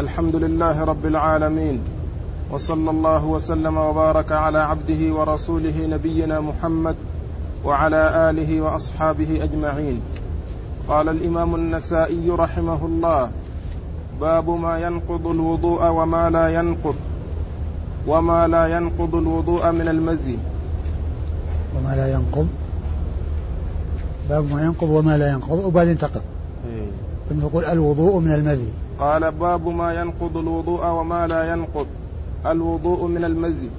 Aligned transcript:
الحمد 0.00 0.36
لله 0.36 0.84
رب 0.84 1.06
العالمين 1.06 1.80
وصلى 2.50 2.90
الله 2.90 3.24
وسلم 3.24 3.76
وبارك 3.76 4.32
على 4.32 4.58
عبده 4.58 5.14
ورسوله 5.14 5.86
نبينا 5.86 6.40
محمد 6.40 6.96
وعلى 7.64 8.30
آله 8.30 8.60
وأصحابه 8.60 9.44
أجمعين. 9.44 10.00
قال 10.88 11.08
الإمام 11.08 11.54
النسائي 11.54 12.30
رحمه 12.30 12.86
الله 12.86 13.30
باب 14.20 14.50
ما 14.50 14.78
ينقض 14.78 15.26
الوضوء 15.26 15.88
وما 15.88 16.30
لا 16.30 16.48
ينقض 16.48 16.94
وما 18.06 18.46
لا 18.46 18.66
ينقض 18.66 19.14
الوضوء 19.14 19.72
من 19.72 19.88
المزي. 19.88 20.38
وما 21.76 21.96
لا 21.96 22.12
ينقض. 22.12 22.48
باب 24.28 24.52
ما 24.52 24.62
ينقض 24.62 24.90
وما 24.90 25.18
لا 25.18 25.32
ينقض. 25.32 25.64
وبعدين 25.64 25.98
تقف 25.98 26.22
ثم 27.28 27.40
يقول 27.40 27.64
الوضوء 27.64 28.18
من 28.20 28.32
المذي. 28.32 28.72
قال 28.98 29.32
باب 29.32 29.68
ما 29.68 30.00
ينقض 30.00 30.36
الوضوء 30.36 30.86
وما 30.86 31.26
لا 31.26 31.52
ينقض. 31.52 31.86
الوضوء 32.46 33.06
من 33.06 33.24
المذي. 33.24 33.70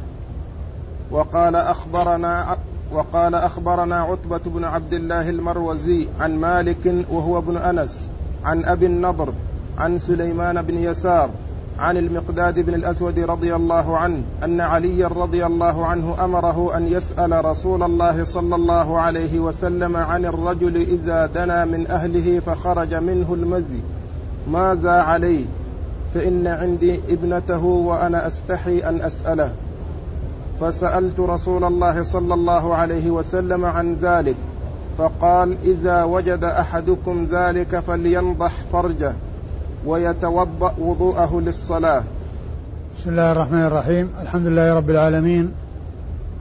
وقال 1.12 1.56
أخبرنا 1.56 2.58
وقال 2.92 3.36
أخبرنا 3.36 3.96
عتبة 4.02 4.38
بن 4.46 4.64
عبد 4.64 4.94
الله 4.94 5.30
المروزي 5.30 6.08
عن 6.20 6.40
مالك 6.40 7.06
وهو 7.12 7.38
ابن 7.38 7.58
أنس 7.58 8.10
عن 8.44 8.66
أبي 8.66 8.86
النضر 8.86 9.34
عن 9.78 9.98
سليمان 9.98 10.62
بن 10.62 10.78
يسار 10.78 11.30
عن 11.80 11.98
المقداد 11.98 12.60
بن 12.60 12.74
الأسود 12.74 13.20
رضي 13.20 13.56
الله 13.56 13.98
عنه 13.98 14.22
أن 14.44 14.62
عليا 14.62 15.08
رضي 15.08 15.46
الله 15.46 15.86
عنه 15.86 16.16
أمره 16.26 16.78
أن 16.78 16.88
يسأل 16.88 17.46
رسول 17.46 17.84
الله 17.84 18.24
صلى 18.24 18.56
الله 18.56 19.00
عليه 19.00 19.40
وسلم 19.40 19.98
عن 19.98 20.26
الرجل 20.26 20.76
إذا 20.76 21.26
دنا 21.26 21.66
من 21.66 21.88
أهله 21.88 22.40
فخرج 22.40 22.94
منه 22.94 23.34
المزي. 23.34 23.82
ماذا 24.52 24.92
عليه 24.92 25.46
فإن 26.14 26.48
عندي 26.48 27.00
ابنته 27.10 27.66
وأنا 27.66 28.28
أستحي 28.28 28.80
أن 28.80 29.02
أسأله. 29.02 29.52
فسألت 30.62 31.20
رسول 31.20 31.64
الله 31.64 32.04
صلى 32.04 32.34
الله 32.34 32.76
عليه 32.76 33.12
وسلم 33.12 33.66
عن 33.66 33.98
ذلك. 34.02 34.36
فقال 34.98 35.58
إذا 35.64 36.04
وجد 36.04 36.44
أحدكم 36.44 37.28
ذلك 37.32 37.80
فلينضح 37.80 38.52
فرجه. 38.72 39.14
ويتوضأ 39.88 40.74
وضوءه 40.80 41.40
للصلاة. 41.40 42.04
بسم 42.98 43.10
الله 43.10 43.32
الرحمن 43.32 43.62
الرحيم. 43.62 44.10
الحمد 44.22 44.48
لله 44.48 44.74
رب 44.74 44.90
العالمين. 44.90 45.52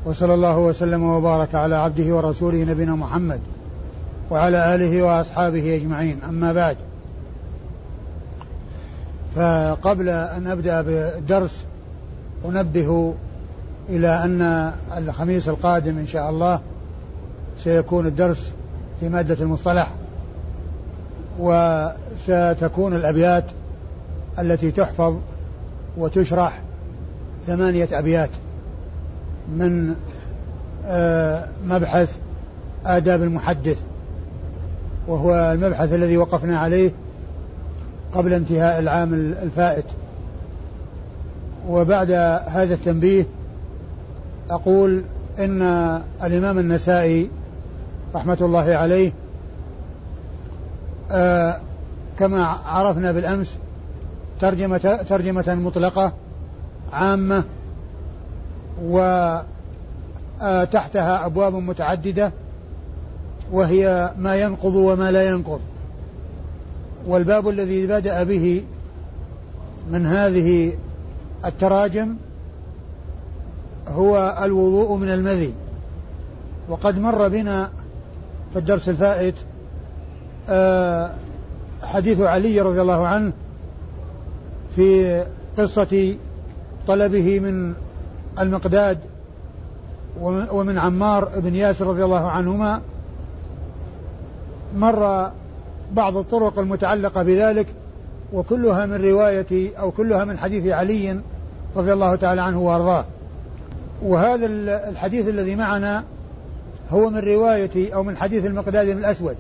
وصلى 0.04 0.34
الله 0.34 0.58
وسلم 0.58 1.02
وبارك 1.02 1.54
على 1.54 1.76
عبده 1.76 2.16
ورسوله 2.16 2.64
نبينا 2.64 2.94
محمد 2.94 3.40
وعلى 4.30 4.74
آله 4.74 5.02
وأصحابه 5.02 5.76
أجمعين. 5.76 6.18
أما 6.28 6.52
بعد 6.52 6.76
فقبل 9.36 10.08
أن 10.08 10.46
أبدأ 10.46 10.82
بالدرس 10.82 11.64
أنبه 12.48 13.14
إلى 13.88 14.24
أن 14.24 14.72
الخميس 14.96 15.48
القادم 15.48 15.98
إن 15.98 16.06
شاء 16.06 16.30
الله 16.30 16.60
سيكون 17.58 18.06
الدرس 18.06 18.52
في 19.00 19.08
مادة 19.08 19.36
المصطلح. 19.40 19.90
وستكون 21.38 22.96
الأبيات 22.96 23.44
التي 24.38 24.70
تحفظ 24.70 25.16
وتشرح 25.98 26.62
ثمانية 27.46 27.88
أبيات 27.92 28.30
من 29.48 29.94
آه، 30.86 31.48
مبحث 31.66 32.16
آداب 32.86 33.22
المحدث 33.22 33.78
وهو 35.08 35.52
المبحث 35.52 35.92
الذي 35.92 36.16
وقفنا 36.16 36.58
عليه 36.58 36.90
قبل 38.12 38.32
انتهاء 38.32 38.78
العام 38.78 39.14
الفائت. 39.42 39.84
وبعد 41.68 42.10
هذا 42.46 42.74
التنبيه 42.74 43.26
أقول 44.50 45.02
إن 45.38 45.62
الإمام 46.24 46.58
النسائي 46.58 47.30
رحمة 48.14 48.38
الله 48.40 48.74
عليه 48.74 49.12
آه 51.10 51.60
كما 52.18 52.44
عرفنا 52.46 53.12
بالأمس 53.12 53.56
ترجمة 54.40 54.98
ترجمة 55.08 55.54
مطلقة 55.54 56.12
عامة 56.92 57.44
وتحتها 58.82 59.62
آه 61.22 61.26
أبواب 61.26 61.54
متعددة 61.54 62.32
وهي 63.52 64.12
ما 64.18 64.36
ينقض 64.36 64.74
وما 64.74 65.10
لا 65.10 65.28
ينقض. 65.28 65.60
والباب 67.06 67.48
الذي 67.48 67.86
بدأ 67.86 68.22
به 68.22 68.62
من 69.90 70.06
هذه 70.06 70.72
التراجم 71.44 72.16
هو 73.88 74.38
الوضوء 74.42 74.96
من 74.96 75.08
المذي. 75.08 75.54
وقد 76.68 76.98
مر 76.98 77.28
بنا 77.28 77.70
في 78.52 78.58
الدرس 78.58 78.88
الفائت 78.88 79.34
حديث 81.82 82.20
علي 82.20 82.60
رضي 82.60 82.80
الله 82.80 83.06
عنه 83.06 83.32
في 84.76 85.22
قصة 85.58 86.14
طلبه 86.86 87.40
من 87.40 87.74
المقداد 88.38 88.98
ومن 90.20 90.78
عمار 90.78 91.28
بن 91.36 91.54
ياسر 91.54 91.86
رضي 91.86 92.04
الله 92.04 92.28
عنهما. 92.28 92.80
مر 94.76 95.30
بعض 95.92 96.16
الطرق 96.16 96.58
المتعلقة 96.58 97.22
بذلك 97.22 97.66
وكلها 98.32 98.86
من 98.86 99.04
رواية 99.04 99.76
أو 99.78 99.90
كلها 99.90 100.24
من 100.24 100.38
حديث 100.38 100.66
علي 100.66 101.20
رضي 101.76 101.92
الله 101.92 102.16
تعالى 102.16 102.42
عنه 102.42 102.60
وأرضاه. 102.60 103.04
وهذا 104.02 104.46
الحديث 104.88 105.28
الذي 105.28 105.56
معنا 105.56 106.04
هو 106.92 107.10
من 107.10 107.18
رواية 107.18 107.94
أو 107.94 108.02
من 108.02 108.16
حديث 108.16 108.46
المقداد 108.46 108.88
الأسود. 108.88 109.36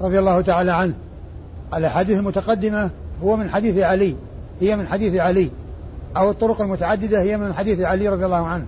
رضي 0.00 0.18
الله 0.18 0.40
تعالى 0.40 0.72
عنه. 0.72 0.94
الأحاديث 1.74 2.18
المتقدمة 2.18 2.90
هو 3.22 3.36
من 3.36 3.50
حديث 3.50 3.78
علي. 3.78 4.16
هي 4.60 4.76
من 4.76 4.86
حديث 4.86 5.20
علي. 5.20 5.50
أو 6.16 6.30
الطرق 6.30 6.60
المتعددة 6.60 7.22
هي 7.22 7.36
من 7.36 7.54
حديث 7.54 7.80
علي 7.80 8.08
رضي 8.08 8.24
الله 8.24 8.46
عنه. 8.46 8.64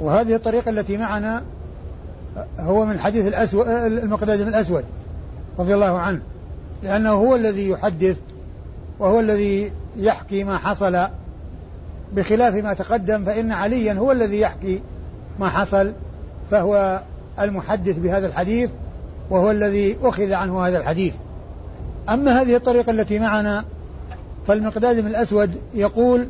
وهذه 0.00 0.34
الطريقة 0.34 0.70
التي 0.70 0.96
معنا 0.96 1.42
هو 2.58 2.84
من 2.84 2.98
حديث 2.98 3.26
الأسود 3.26 3.68
المقداد 3.68 4.42
بن 4.42 4.48
الأسود 4.48 4.84
رضي 5.58 5.74
الله 5.74 5.98
عنه. 5.98 6.20
لأنه 6.82 7.10
هو 7.10 7.36
الذي 7.36 7.68
يحدث 7.68 8.16
وهو 8.98 9.20
الذي 9.20 9.72
يحكي 9.96 10.44
ما 10.44 10.58
حصل. 10.58 11.08
بخلاف 12.12 12.54
ما 12.54 12.74
تقدم 12.74 13.24
فإن 13.24 13.52
عليا 13.52 13.94
هو 13.94 14.12
الذي 14.12 14.40
يحكي 14.40 14.80
ما 15.40 15.48
حصل 15.48 15.92
فهو 16.50 17.02
المحدث 17.40 17.98
بهذا 17.98 18.26
الحديث. 18.26 18.70
وهو 19.30 19.50
الذي 19.50 19.96
أخذ 20.02 20.32
عنه 20.32 20.66
هذا 20.66 20.78
الحديث. 20.78 21.14
أما 22.08 22.42
هذه 22.42 22.56
الطريقة 22.56 22.90
التي 22.90 23.18
معنا 23.18 23.64
فالمقداد 24.46 25.00
بن 25.00 25.06
الأسود 25.06 25.50
يقول 25.74 26.28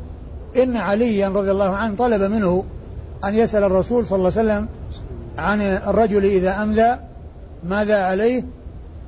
إن 0.57 0.77
عليا 0.77 1.29
رضي 1.29 1.51
الله 1.51 1.77
عنه 1.77 1.97
طلب 1.97 2.23
منه 2.23 2.65
أن 3.25 3.35
يسأل 3.35 3.65
الرسول 3.65 4.07
صلى 4.07 4.17
الله 4.17 4.33
عليه 4.37 4.49
وسلم 4.51 4.69
عن 5.39 5.61
الرجل 5.61 6.25
إذا 6.25 6.63
أمذى 6.63 6.99
ماذا 7.65 8.03
عليه؟ 8.03 8.45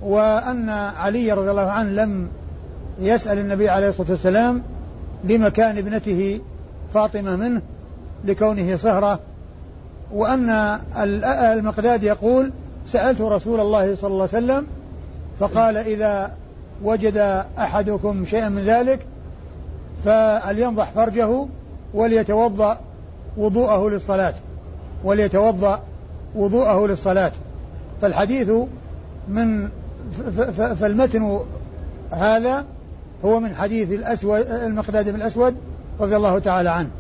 وأن 0.02 0.68
علي 0.70 1.32
رضي 1.32 1.50
الله 1.50 1.70
عنه 1.70 1.90
لم 1.90 2.28
يسأل 3.00 3.38
النبي 3.38 3.68
عليه 3.68 3.88
الصلاة 3.88 4.10
والسلام 4.10 4.62
لمكان 5.24 5.78
ابنته 5.78 6.40
فاطمة 6.94 7.36
منه 7.36 7.62
لكونه 8.24 8.76
صهرة. 8.76 9.20
وأن 10.12 10.78
المقداد 11.52 12.02
يقول 12.02 12.50
سألت 12.92 13.20
رسول 13.20 13.60
الله 13.60 13.94
صلى 13.94 14.10
الله 14.10 14.28
عليه 14.32 14.44
وسلم 14.46 14.66
فقال 15.40 15.76
إذا 15.76 16.32
وجد 16.82 17.44
أحدكم 17.58 18.24
شيئا 18.24 18.48
من 18.48 18.64
ذلك 18.64 19.06
فلينضح 20.04 20.90
فرجه 20.90 21.46
وليتوضأ 21.94 22.78
وضوءه 23.36 23.88
للصلاة 23.88 24.34
وليتوضأ 25.04 25.82
وضوءه 26.34 26.86
للصلاة. 26.86 27.32
فالحديث 28.02 28.50
من 29.28 29.68
فالمتن 30.56 31.40
هذا 32.12 32.64
هو 33.24 33.40
من 33.40 33.54
حديث 33.54 33.92
الأسود 33.92 34.46
المقداد 34.46 35.08
بن 35.08 35.14
الأسود 35.14 35.56
رضي 36.00 36.16
الله 36.16 36.38
تعالى 36.38 36.70
عنه. 36.70 36.90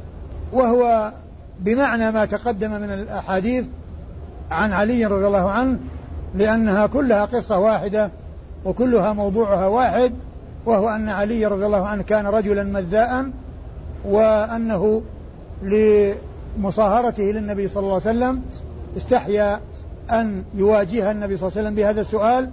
وهو 0.52 1.12
بمعنى 1.60 2.12
ما 2.12 2.24
تقدم 2.24 2.70
من 2.70 2.92
الأحاديث 2.92 3.64
عن 4.50 4.72
علي 4.72 5.06
رضي 5.06 5.26
الله 5.26 5.50
عنه 5.50 5.78
لأنها 6.34 6.86
كلها 6.86 7.24
قصة 7.24 7.58
واحدة 7.58 8.10
وكلها 8.64 9.12
موضوعها 9.12 9.66
واحد 9.66 10.12
وهو 10.66 10.88
أن 10.88 11.08
علي 11.08 11.46
رضي 11.46 11.66
الله 11.66 11.86
عنه 11.86 12.02
كان 12.02 12.26
رجلا 12.26 12.62
مذاء 12.64 13.30
وأنه 14.04 15.02
لمصاهرته 15.62 17.22
للنبي 17.22 17.68
صلى 17.68 17.80
الله 17.80 17.92
عليه 17.92 18.02
وسلم 18.18 18.42
استحيا 18.96 19.60
أن 20.10 20.44
يواجه 20.54 21.10
النبي 21.10 21.36
صلى 21.36 21.48
الله 21.48 21.58
عليه 21.58 21.68
وسلم 21.68 21.74
بهذا 21.74 22.00
السؤال 22.00 22.50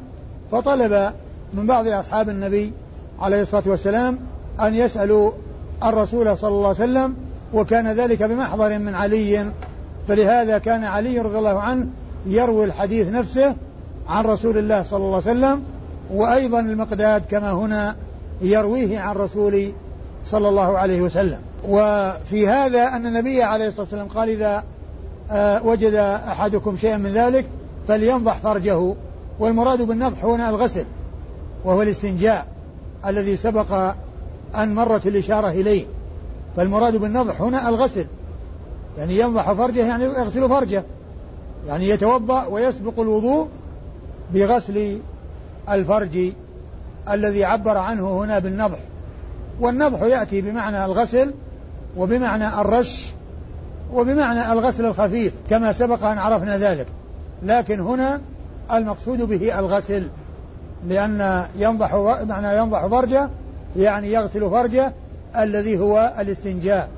فطلب 0.51 1.13
من 1.53 1.67
بعض 1.67 1.87
أصحاب 1.87 2.29
النبي 2.29 2.73
عليه 3.19 3.41
الصلاة 3.41 3.63
والسلام 3.65 4.19
أن 4.61 4.75
يسألوا 4.75 5.31
الرسول 5.83 6.37
صلى 6.37 6.49
الله 6.49 6.67
عليه 6.67 6.77
وسلم 6.77 7.15
وكان 7.53 7.87
ذلك 7.87 8.23
بمحضر 8.23 8.79
من 8.79 8.95
علي 8.95 9.45
فلهذا 10.07 10.57
كان 10.57 10.83
علي 10.83 11.19
رضي 11.19 11.37
الله 11.37 11.59
عنه 11.59 11.87
يروي 12.25 12.65
الحديث 12.65 13.07
نفسه 13.07 13.55
عن 14.07 14.25
رسول 14.25 14.57
الله 14.57 14.83
صلى 14.83 14.97
الله 14.97 15.21
عليه 15.25 15.31
وسلم 15.31 15.63
وأيضا 16.13 16.59
المقداد 16.59 17.23
كما 17.31 17.51
هنا 17.51 17.95
يرويه 18.41 18.99
عن 18.99 19.15
رسول 19.15 19.71
صلى 20.25 20.49
الله 20.49 20.77
عليه 20.77 21.01
وسلم. 21.01 21.39
وفي 21.67 22.47
هذا 22.47 22.87
أن 22.87 23.05
النبي 23.05 23.43
عليه 23.43 23.67
الصلاة 23.67 23.81
والسلام 23.81 24.07
قال 24.07 24.29
إذا 24.29 24.63
آه، 25.31 25.65
وجد 25.65 25.93
أحدكم 26.27 26.77
شيئا 26.77 26.97
من 26.97 27.13
ذلك 27.13 27.45
فلينضح 27.87 28.39
فرجه. 28.39 28.93
والمراد 29.39 29.81
بالنضح 29.81 30.25
هنا 30.25 30.49
الغسل 30.49 30.85
وهو 31.63 31.81
الاستنجاء 31.81 32.47
الذي 33.05 33.37
سبق 33.37 33.93
أن 34.55 34.75
مرت 34.75 35.07
الإشارة 35.07 35.47
إليه. 35.47 35.85
فالمراد 36.57 36.95
بالنضح 36.95 37.41
هنا 37.41 37.69
الغسل. 37.69 38.05
يعني 38.97 39.19
ينضح 39.19 39.53
فرجه 39.53 39.85
يعني 39.85 40.03
يغسل 40.03 40.49
فرجه. 40.49 40.83
يعني 41.67 41.89
يتوضأ 41.89 42.45
ويسبق 42.45 42.99
الوضوء 42.99 43.47
بغسل 44.33 44.99
الفرج 45.69 46.31
الذي 47.09 47.45
عبر 47.45 47.77
عنه 47.77 48.23
هنا 48.23 48.39
بالنضح 48.39 48.79
والنضح 49.59 50.01
يأتي 50.01 50.41
بمعنى 50.41 50.85
الغسل 50.85 51.33
وبمعنى 51.97 52.47
الرش 52.47 53.11
وبمعنى 53.93 54.51
الغسل 54.51 54.85
الخفيف 54.85 55.33
كما 55.49 55.71
سبق 55.71 56.03
أن 56.03 56.17
عرفنا 56.17 56.57
ذلك. 56.57 56.87
لكن 57.43 57.79
هنا 57.79 58.21
المقصود 58.73 59.21
به 59.21 59.59
الغسل 59.59 60.07
لأن 60.87 61.45
ينضح 61.55 61.93
معنى 62.27 62.57
ينضح 62.57 62.85
فرجه 62.87 63.29
يعني 63.77 64.13
يغسل 64.13 64.49
فرجه 64.49 64.93
الذي 65.35 65.79
هو 65.79 66.13
الاستنجاء. 66.19 66.89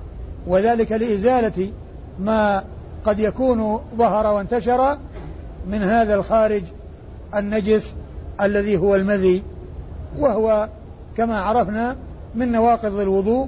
وذلك 0.48 0.92
لإزالة 0.92 1.72
ما 2.20 2.64
قد 3.06 3.20
يكون 3.20 3.80
ظهر 3.98 4.34
وانتشر 4.34 4.98
من 5.70 5.84
هذا 5.84 6.16
الخارج 6.16 6.64
النجس 7.36 7.92
الذي 8.42 8.78
هو 8.78 8.96
المذي 8.96 9.44
وهو 10.20 10.70
كما 11.18 11.42
عرفنا 11.42 11.96
من 12.36 12.52
نواقض 12.52 13.00
الوضوء 13.00 13.48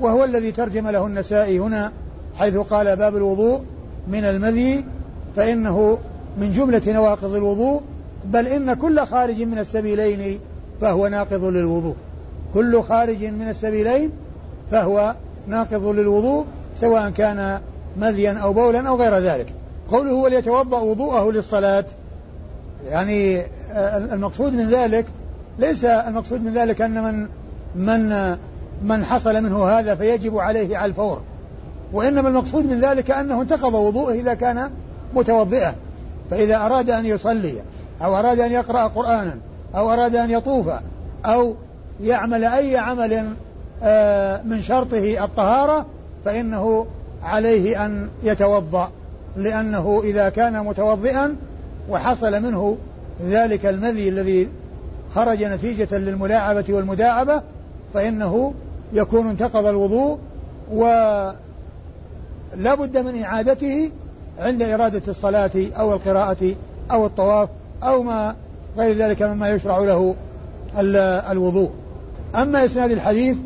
وهو 0.00 0.24
الذي 0.24 0.52
ترجم 0.52 0.88
له 0.88 1.06
النسائي 1.06 1.58
هنا 1.58 1.92
حيث 2.36 2.56
قال 2.56 2.96
باب 2.96 3.16
الوضوء 3.16 3.60
من 4.08 4.24
المذي 4.24 4.84
فإنه 5.36 5.98
من 6.40 6.52
جملة 6.52 6.82
نواقض 6.86 7.34
الوضوء 7.34 7.80
بل 8.24 8.46
إن 8.46 8.74
كل 8.74 9.06
خارج 9.06 9.42
من 9.42 9.58
السبيلين 9.58 10.38
فهو 10.80 11.08
ناقض 11.08 11.44
للوضوء. 11.44 11.94
كل 12.54 12.82
خارج 12.82 13.24
من 13.24 13.48
السبيلين 13.48 14.10
فهو 14.70 15.14
ناقض 15.48 15.86
للوضوء 15.86 16.46
سواء 16.76 17.10
كان 17.10 17.60
مذيا 17.96 18.32
أو 18.32 18.52
بولا 18.52 18.88
أو 18.88 18.96
غير 18.96 19.14
ذلك. 19.14 19.52
قوله 19.90 20.12
وليتوضأ 20.12 20.78
وضوءه 20.78 21.30
للصلاة. 21.30 21.84
يعني 22.88 23.40
آه، 23.72 23.96
المقصود 23.96 24.52
من 24.52 24.68
ذلك 24.68 25.06
ليس 25.58 25.84
المقصود 25.84 26.44
من 26.44 26.54
ذلك 26.54 26.80
أن 26.80 27.02
من 27.02 27.28
من 27.74 28.36
من 28.82 29.04
حصل 29.04 29.42
منه 29.42 29.68
هذا 29.68 29.94
فيجب 29.94 30.38
عليه 30.38 30.76
على 30.76 30.90
الفور. 30.90 31.20
وإنما 31.92 32.28
المقصود 32.28 32.64
من 32.64 32.80
ذلك 32.80 33.10
أنه 33.10 33.42
انتقض 33.42 33.74
وضوءه 33.74 34.12
إذا 34.12 34.34
كان 34.34 34.70
متوضئا. 35.14 35.74
فإذا 36.30 36.56
أراد 36.56 36.90
أن 36.90 37.06
يصلي 37.06 37.54
أو 38.02 38.16
أراد 38.18 38.40
أن 38.40 38.52
يقرأ 38.52 38.86
قرآنا 38.86 39.38
أو 39.76 39.92
أراد 39.92 40.16
أن 40.16 40.30
يطوف 40.30 40.70
أو 41.26 41.54
يعمل 42.00 42.44
أي 42.44 42.76
عمل 42.76 43.26
آه، 43.82 44.42
من 44.42 44.62
شرطه 44.62 45.24
الطهارة 45.24 45.86
فإنه 46.24 46.86
عليه 47.22 47.84
أن 47.84 48.08
يتوضأ 48.22 48.90
لأنه 49.36 50.00
إذا 50.04 50.28
كان 50.28 50.64
متوضئا 50.64 51.36
وحصل 51.90 52.42
منه 52.42 52.78
ذلك 53.22 53.66
المذي 53.66 54.08
الذي 54.08 54.48
خرج 55.14 55.44
نتيجة 55.44 55.98
للملاعبة 55.98 56.64
والمداعبة 56.68 57.42
فإنه 57.94 58.54
يكون 58.92 59.26
انتقض 59.26 59.66
الوضوء 59.66 60.18
ولا 60.72 61.34
بد 62.54 62.98
من 62.98 63.22
إعادته 63.22 63.90
عند 64.38 64.62
إرادة 64.62 65.02
الصلاة 65.08 65.50
أو 65.78 65.92
القراءة 65.92 66.54
أو 66.90 67.06
الطواف 67.06 67.48
أو 67.82 68.02
ما 68.02 68.36
غير 68.76 68.96
ذلك 68.96 69.22
مما 69.22 69.50
يشرع 69.50 69.78
له 69.78 70.14
الوضوء. 71.30 71.70
أما 72.34 72.64
إسناد 72.64 72.90
الحديث 72.90 73.36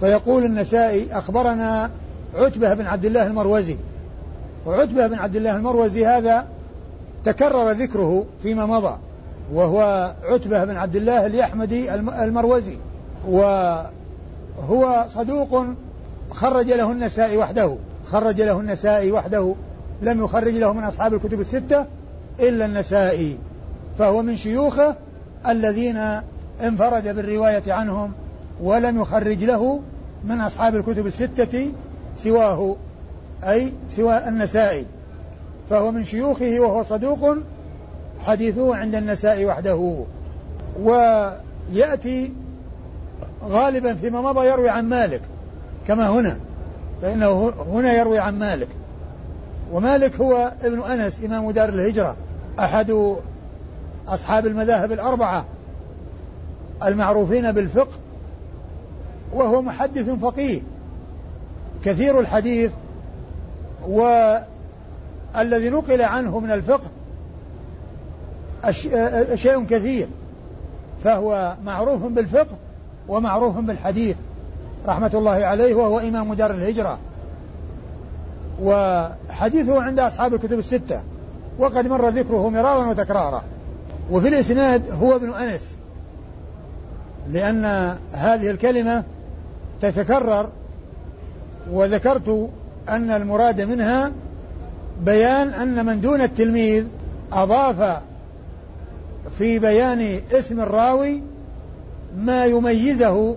فيقول 0.00 0.44
النسائي 0.44 1.08
أخبرنا 1.12 1.90
عتبة 2.34 2.74
بن 2.74 2.86
عبد 2.86 3.04
الله 3.04 3.26
المروزي. 3.26 3.76
وعتبة 4.66 5.06
بن 5.06 5.14
عبد 5.14 5.36
الله 5.36 5.56
المروزي 5.56 6.06
هذا 6.06 6.46
تكرر 7.24 7.70
ذكره 7.70 8.24
فيما 8.42 8.66
مضى 8.66 8.96
وهو 9.52 10.14
عتبة 10.24 10.64
بن 10.64 10.76
عبد 10.76 10.96
الله 10.96 11.26
اليحمدي 11.26 11.94
المروزي. 11.94 12.76
وهو 13.28 15.06
صدوق 15.14 15.64
خرج 16.30 16.72
له 16.72 16.92
النسائي 16.92 17.36
وحده 17.36 17.76
خرج 18.06 18.40
له 18.40 18.60
النسائي 18.60 19.12
وحده 19.12 19.54
لم 20.02 20.24
يخرج 20.24 20.54
له 20.54 20.72
من 20.72 20.84
أصحاب 20.84 21.14
الكتب 21.14 21.40
الستة 21.40 21.86
إلا 22.40 22.64
النسائي 22.64 23.38
فهو 23.98 24.22
من 24.22 24.36
شيوخه 24.36 24.96
الذين 25.48 26.20
انفرد 26.62 27.08
بالرواية 27.08 27.72
عنهم 27.72 28.12
ولم 28.62 29.00
يخرج 29.00 29.44
له 29.44 29.80
من 30.24 30.40
أصحاب 30.40 30.76
الكتب 30.76 31.06
الستة 31.06 31.72
سواه 32.24 32.76
أي 33.44 33.72
سوى 33.96 34.28
النسائي 34.28 34.86
فهو 35.70 35.90
من 35.90 36.04
شيوخه 36.04 36.60
وهو 36.60 36.82
صدوق 36.82 37.36
حديثه 38.20 38.76
عند 38.76 38.94
النسائي 38.94 39.46
وحده. 39.46 40.04
ويأتي 40.82 42.32
غالبا 43.44 43.94
فيما 43.94 44.20
مضى 44.20 44.46
يروي 44.46 44.68
عن 44.68 44.88
مالك 44.88 45.20
كما 45.88 46.08
هنا 46.08 46.36
فإنه 47.02 47.52
هنا 47.72 47.92
يروي 47.92 48.18
عن 48.18 48.38
مالك. 48.38 48.68
ومالك 49.72 50.20
هو 50.20 50.52
ابن 50.62 50.82
أنس 50.82 51.24
إمام 51.24 51.50
دار 51.50 51.68
الهجرة 51.68 52.16
أحد 52.58 53.14
أصحاب 54.08 54.46
المذاهب 54.46 54.92
الأربعة 54.92 55.44
المعروفين 56.84 57.52
بالفقه 57.52 57.96
وهو 59.34 59.62
محدث 59.62 60.10
فقيه. 60.10 60.60
كثير 61.84 62.20
الحديث 62.20 62.72
والذي 63.88 65.70
نقل 65.70 66.02
عنه 66.02 66.40
من 66.40 66.50
الفقه 66.50 66.90
شيء 69.34 69.64
كثير 69.64 70.08
فهو 71.04 71.56
معروف 71.64 72.02
بالفقه 72.02 72.56
ومعروف 73.08 73.56
بالحديث 73.56 74.16
رحمة 74.86 75.10
الله 75.14 75.30
عليه 75.30 75.74
وهو 75.74 75.98
إمام 75.98 76.34
دار 76.34 76.50
الهجرة. 76.50 76.98
وحديثه 78.62 79.82
عند 79.82 80.00
أصحاب 80.00 80.34
الكتب 80.34 80.58
الستة 80.58 81.02
وقد 81.58 81.86
مر 81.86 82.08
ذكره 82.08 82.50
مرارا 82.50 82.86
وتكرارا. 82.86 83.42
وفي 84.10 84.28
الإسناد 84.28 84.90
هو 84.90 85.16
ابن 85.16 85.32
أنس 85.32 85.74
لأن 87.32 87.64
هذه 88.12 88.50
الكلمة 88.50 89.04
تتكرر 89.80 90.48
وذكرت 91.72 92.48
أن 92.88 93.10
المراد 93.10 93.60
منها 93.60 94.12
بيان 95.04 95.48
أن 95.48 95.86
من 95.86 96.00
دون 96.00 96.20
التلميذ 96.20 96.84
أضاف 97.32 98.02
في 99.38 99.58
بيان 99.58 100.20
اسم 100.32 100.60
الراوي 100.60 101.22
ما 102.16 102.44
يميزه 102.44 103.36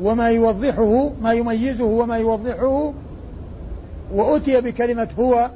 وما 0.00 0.28
يوضحه 0.30 1.10
ما 1.22 1.32
يميزه 1.32 1.84
وما 1.84 2.16
يوضحه 2.16 2.92
وأتي 4.12 4.60
بكلمة 4.60 5.08
هو 5.18 5.50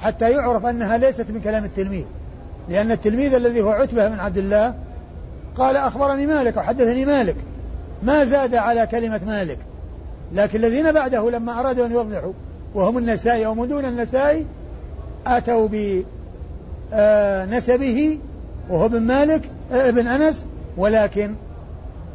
حتى 0.00 0.30
يعرف 0.30 0.66
أنها 0.66 0.98
ليست 0.98 1.30
من 1.30 1.40
كلام 1.40 1.64
التلميذ. 1.64 2.04
لأن 2.68 2.92
التلميذ 2.92 3.34
الذي 3.34 3.62
هو 3.62 3.70
عتبة 3.70 4.08
بن 4.08 4.20
عبد 4.20 4.38
الله 4.38 4.74
قال 5.56 5.76
أخبرني 5.76 6.26
مالك 6.26 6.56
وحدثني 6.56 7.04
مالك 7.04 7.36
ما 8.02 8.24
زاد 8.24 8.54
على 8.54 8.86
كلمة 8.86 9.20
مالك. 9.26 9.58
لكن 10.34 10.58
الذين 10.58 10.92
بعده 10.92 11.30
لما 11.30 11.60
أرادوا 11.60 11.86
أن 11.86 11.92
يوضحوا 11.92 12.32
وهم 12.74 12.98
النسائي 12.98 13.46
أو 13.46 13.54
من 13.54 13.68
دون 13.68 13.84
النسائي 13.84 14.46
أتوا 15.26 15.68
بنسبه 16.92 18.18
وهو 18.70 18.86
ابن 18.86 19.00
مالك 19.00 19.42
ابن 19.70 20.06
أنس 20.06 20.44
ولكن 20.76 21.34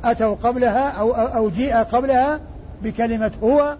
أتوا 0.04 0.36
قبلها 0.36 0.90
أو 0.90 1.12
أو 1.12 1.50
جيء 1.50 1.76
قبلها 1.76 2.40
بكلمة 2.84 3.32
هو 3.44 3.78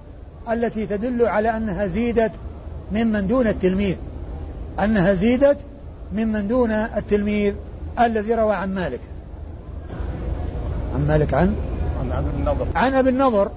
التي 0.52 0.86
تدل 0.86 1.26
على 1.26 1.58
أنها 1.58 1.88
زيدت 1.88 2.32
ممن 2.92 3.28
دون 3.28 3.48
التلميذ. 3.48 3.96
أنها 4.80 5.14
زيدت 5.14 5.58
ممن 6.14 6.48
دون 6.48 6.72
التلميذ 6.72 7.54
الذي 8.00 8.34
روى 8.34 8.56
عن 8.56 8.76
مالك. 8.76 9.00
عن 10.96 11.08
مالك 11.08 11.34
عن؟ 11.34 11.56
عن 12.02 12.12
أبي 12.12 12.30
النضر. 12.30 12.68
عن 12.76 12.94
أبي 12.94 13.10
النضر. 13.10 13.52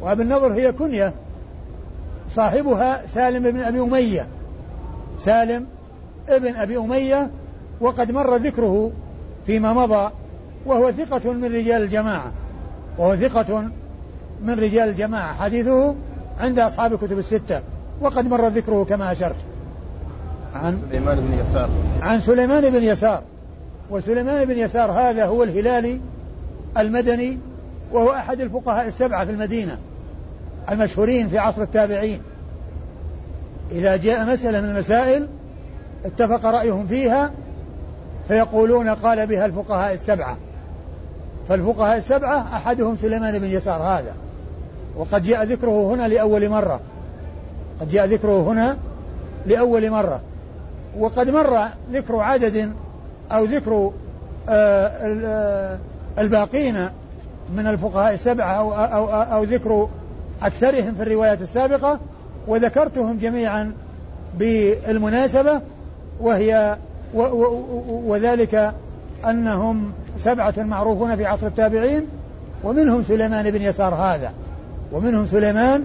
وأبي 0.00 0.22
النضر 0.22 0.52
هي 0.52 0.72
كنية. 0.72 1.12
صاحبها 2.30 3.06
سالم 3.06 3.50
بن 3.50 3.60
أبي 3.60 3.80
أمية. 3.80 4.26
سالم 5.18 5.66
ابن 6.28 6.56
أبي 6.56 6.76
أمية 6.78 7.30
وقد 7.80 8.10
مر 8.10 8.36
ذكره 8.36 8.92
فيما 9.46 9.72
مضى 9.72 10.10
وهو 10.66 10.92
ثقة 10.92 11.32
من 11.32 11.44
رجال 11.44 11.82
الجماعة. 11.82 12.32
وهو 12.98 13.16
ثقة 13.16 13.70
من 14.42 14.54
رجال 14.54 14.88
الجماعة. 14.88 15.34
حديثه 15.34 15.94
عند 16.40 16.58
أصحاب 16.58 16.92
الكتب 16.92 17.18
الستة. 17.18 17.62
وقد 18.00 18.26
مر 18.26 18.48
ذكره 18.48 18.84
كما 18.84 19.12
أشرت. 19.12 19.36
عن 20.54 20.82
سليمان 20.90 21.20
بن 21.20 21.38
يسار. 21.38 21.68
عن 22.02 22.20
سليمان 22.20 22.70
بن 22.70 22.82
يسار. 22.82 23.22
وسليمان 23.90 24.44
بن 24.44 24.58
يسار 24.58 24.90
هذا 24.90 25.26
هو 25.26 25.42
الهلالي 25.42 26.00
المدني 26.78 27.38
وهو 27.92 28.12
أحد 28.12 28.40
الفقهاء 28.40 28.88
السبعة 28.88 29.24
في 29.24 29.30
المدينة. 29.30 29.78
المشهورين 30.70 31.28
في 31.28 31.38
عصر 31.38 31.62
التابعين. 31.62 32.20
إذا 33.72 33.96
جاء 33.96 34.26
مسألة 34.26 34.60
من 34.60 34.68
المسائل 34.68 35.28
اتفق 36.04 36.46
رأيهم 36.46 36.86
فيها 36.86 37.30
فيقولون 38.28 38.88
قال 38.88 39.26
بها 39.26 39.46
الفقهاء 39.46 39.94
السبعة. 39.94 40.36
فالفقهاء 41.48 41.96
السبعة 41.96 42.56
أحدهم 42.56 42.96
سليمان 42.96 43.38
بن 43.38 43.44
يسار 43.46 43.82
هذا. 43.82 44.14
وقد 44.96 45.22
جاء 45.22 45.44
ذكره 45.44 45.94
هنا 45.94 46.08
لأول 46.08 46.48
مرة. 46.48 46.80
قد 47.80 47.88
جاء 47.88 48.06
ذكره 48.06 48.52
هنا 48.52 48.76
لأول 49.46 49.90
مرة. 49.90 50.20
وقد 50.98 51.30
مر 51.30 51.58
ذكر 51.92 52.20
عدد 52.20 52.72
أو 53.32 53.44
ذكر 53.44 53.92
آه، 54.48 54.86
آه، 55.26 55.78
الباقين 56.18 56.88
من 57.56 57.66
الفقهاء 57.66 58.14
السبعة 58.14 58.52
أو, 58.52 58.72
أو, 58.72 59.04
أو, 59.04 59.22
أو 59.22 59.42
ذكر 59.42 59.88
أكثرهم 60.42 60.94
في 60.94 61.02
الروايات 61.02 61.42
السابقة 61.42 61.98
وذكرتهم 62.46 63.18
جميعا 63.18 63.72
بالمناسبة 64.38 65.60
وهي 66.20 66.76
و 67.14 67.22
و 67.22 68.02
وذلك 68.06 68.74
أنهم 69.28 69.92
سبعة 70.18 70.54
معروفون 70.58 71.16
في 71.16 71.26
عصر 71.26 71.46
التابعين 71.46 72.06
ومنهم 72.64 73.02
سليمان 73.02 73.50
بن 73.50 73.62
يسار 73.62 73.94
هذا 73.94 74.32
ومنهم 74.92 75.26
سليمان 75.26 75.84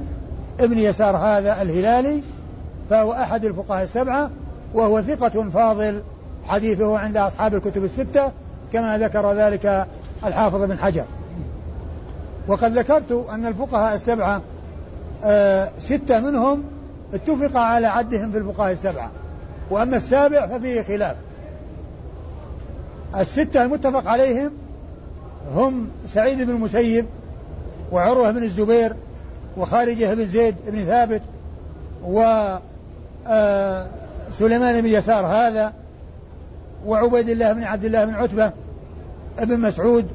ابن 0.59 0.77
يسار 0.77 1.17
هذا 1.17 1.61
الهلالي 1.61 2.21
فهو 2.89 3.13
أحد 3.13 3.45
الفقهاء 3.45 3.83
السبعة 3.83 4.29
وهو 4.73 5.01
ثقة 5.01 5.49
فاضل 5.49 6.01
حديثه 6.47 6.97
عند 6.97 7.17
أصحاب 7.17 7.55
الكتب 7.55 7.83
الستة 7.83 8.31
كما 8.73 8.97
ذكر 8.97 9.33
ذلك 9.33 9.87
الحافظ 10.25 10.61
بن 10.61 10.77
حجر. 10.77 11.03
وقد 12.47 12.77
ذكرت 12.77 13.25
أن 13.31 13.45
الفقهاء 13.45 13.95
السبعة 13.95 14.41
آه 15.23 15.69
ستة 15.79 16.19
منهم 16.19 16.63
اتفق 17.13 17.57
على 17.59 17.87
عدهم 17.87 18.31
في 18.31 18.37
الفقهاء 18.37 18.71
السبعة 18.71 19.11
وأما 19.69 19.97
السابع 19.97 20.47
ففيه 20.47 20.81
خلاف. 20.81 21.15
الستة 23.15 23.63
المتفق 23.63 24.07
عليهم 24.07 24.51
هم 25.55 25.89
سعيد 26.07 26.41
بن 26.41 26.49
المسيب 26.49 27.05
وعروة 27.91 28.31
بن 28.31 28.43
الزبير 28.43 28.95
وخارجة 29.57 30.13
بن 30.13 30.25
زيد 30.25 30.55
بن 30.67 30.85
ثابت 30.85 31.21
و 32.05 32.21
آه، 33.27 33.87
سليمان 34.33 34.81
بن 34.81 34.87
يسار 34.87 35.25
هذا 35.25 35.73
وعبيد 36.85 37.29
الله 37.29 37.53
بن 37.53 37.63
عبد 37.63 37.85
الله 37.85 38.05
بن 38.05 38.13
عتبة 38.13 38.51
ابن 39.39 39.59
مسعود 39.59 40.07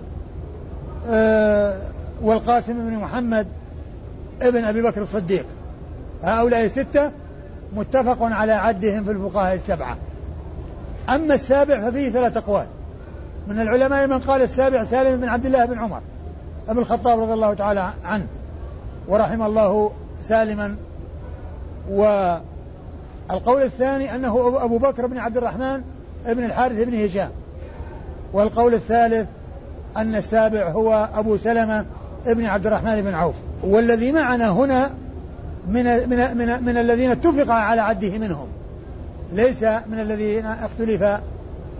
آه، 1.11 1.81
والقاسم 2.23 2.73
بن 2.73 2.97
محمد 2.97 3.47
ابن 4.43 4.65
أبي 4.65 4.83
بكر 4.83 5.03
الصديق. 5.03 5.47
هؤلاء 6.23 6.69
ستة 6.69 7.11
متفق 7.77 8.23
على 8.23 8.53
عدهم 8.53 9.05
في 9.05 9.11
الفقهاء 9.11 9.55
السبعة. 9.55 9.97
أما 11.09 11.35
السابع 11.35 11.91
ففيه 11.91 12.11
ثلاث 12.11 12.37
أقوال. 12.37 12.67
من 13.49 13.61
العلماء 13.61 14.07
من 14.07 14.19
قال 14.19 14.43
السابع 14.43 14.85
سالم 14.85 15.21
بن 15.21 15.29
عبد 15.29 15.47
الله 15.47 15.65
بن 15.65 15.79
عمر 15.79 16.01
أبي 16.69 16.81
الخطاب 16.81 17.21
رضي 17.21 17.33
الله 17.33 17.55
تعالى 17.55 17.93
عنه 18.05 18.27
ورحم 19.09 19.43
الله 19.43 19.93
سالما. 20.23 20.77
والقول 21.91 23.63
الثاني 23.63 24.15
أنه 24.15 24.65
أبو 24.65 24.79
بكر 24.79 25.07
بن 25.07 25.19
عبد 25.19 25.37
الرحمن 25.37 25.83
بن 26.27 26.45
الحارث 26.45 26.85
بن 26.85 27.05
هشام. 27.05 27.31
والقول 28.33 28.75
الثالث 28.75 29.29
أن 29.97 30.15
السابع 30.15 30.71
هو 30.71 31.09
أبو 31.15 31.37
سلمة 31.37 31.85
بن 32.27 32.45
عبد 32.45 32.67
الرحمن 32.67 33.03
بن 33.03 33.15
عوف 33.15 33.35
والذي 33.63 34.13
معنا 34.13 34.51
هنا 34.51 34.91
من 35.69 35.85
من 35.85 36.37
من, 36.39 36.65
من 36.65 36.77
الذين 36.77 37.11
اتفق 37.11 37.51
على 37.53 37.81
عده 37.81 38.19
منهم. 38.19 38.47
ليس 39.33 39.63
من 39.63 40.01
الذين 40.01 40.47
اختلف 40.47 41.21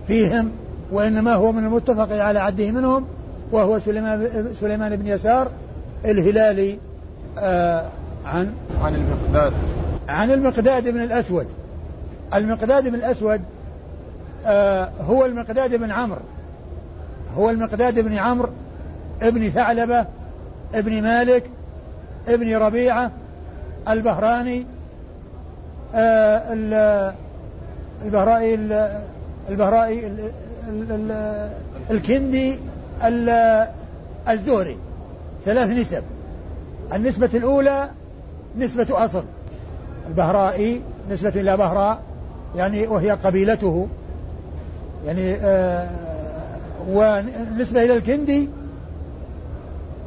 فيهم 0.07 0.51
وإنما 0.91 1.33
هو 1.33 1.51
من 1.51 1.65
المتفق 1.65 2.23
على 2.23 2.39
عده 2.39 2.71
منهم 2.71 3.05
وهو 3.51 3.79
سليمان 3.79 4.47
سليمان 4.59 4.95
بن 4.95 5.07
يسار 5.07 5.51
الهلالي 6.05 6.77
آه 7.37 7.85
عن 8.25 8.53
عن 8.83 8.95
المقداد. 8.95 9.53
عن 10.09 10.31
المقداد 10.31 10.89
بن 10.89 11.01
الأسود. 11.01 11.47
المقداد 12.35 12.87
بن 12.87 12.95
الأسود 12.95 13.41
آه 14.45 14.89
هو 15.01 15.25
المقداد 15.25 15.75
بن 15.75 15.91
عمرو 15.91 16.21
هو 17.37 17.49
المقداد 17.49 17.99
بن 17.99 18.13
عمرو 18.13 18.49
ابن 19.21 19.49
ثعلبة 19.49 20.05
ابن 20.73 21.01
مالك 21.01 21.43
ابن 22.27 22.55
ربيعة 22.55 23.11
البهراني 23.89 24.65
آه 25.95 27.13
البهرائي 28.05 28.59
البهرائي 29.49 30.11
الكندي 31.91 32.59
الزهري. 34.29 34.77
ثلاث 35.45 35.69
نسب. 35.69 36.03
النسبة 36.93 37.29
الأولى 37.33 37.89
نسبة 38.57 39.05
أصل. 39.05 39.23
البهرائي 40.07 40.81
نسبة 41.11 41.29
إلى 41.29 41.57
بهراء 41.57 42.01
يعني 42.55 42.87
وهي 42.87 43.11
قبيلته. 43.11 43.87
يعني 45.05 45.35
آه 45.35 45.87
ونسبة 46.89 47.83
إلى 47.83 47.97
الكندي 47.97 48.49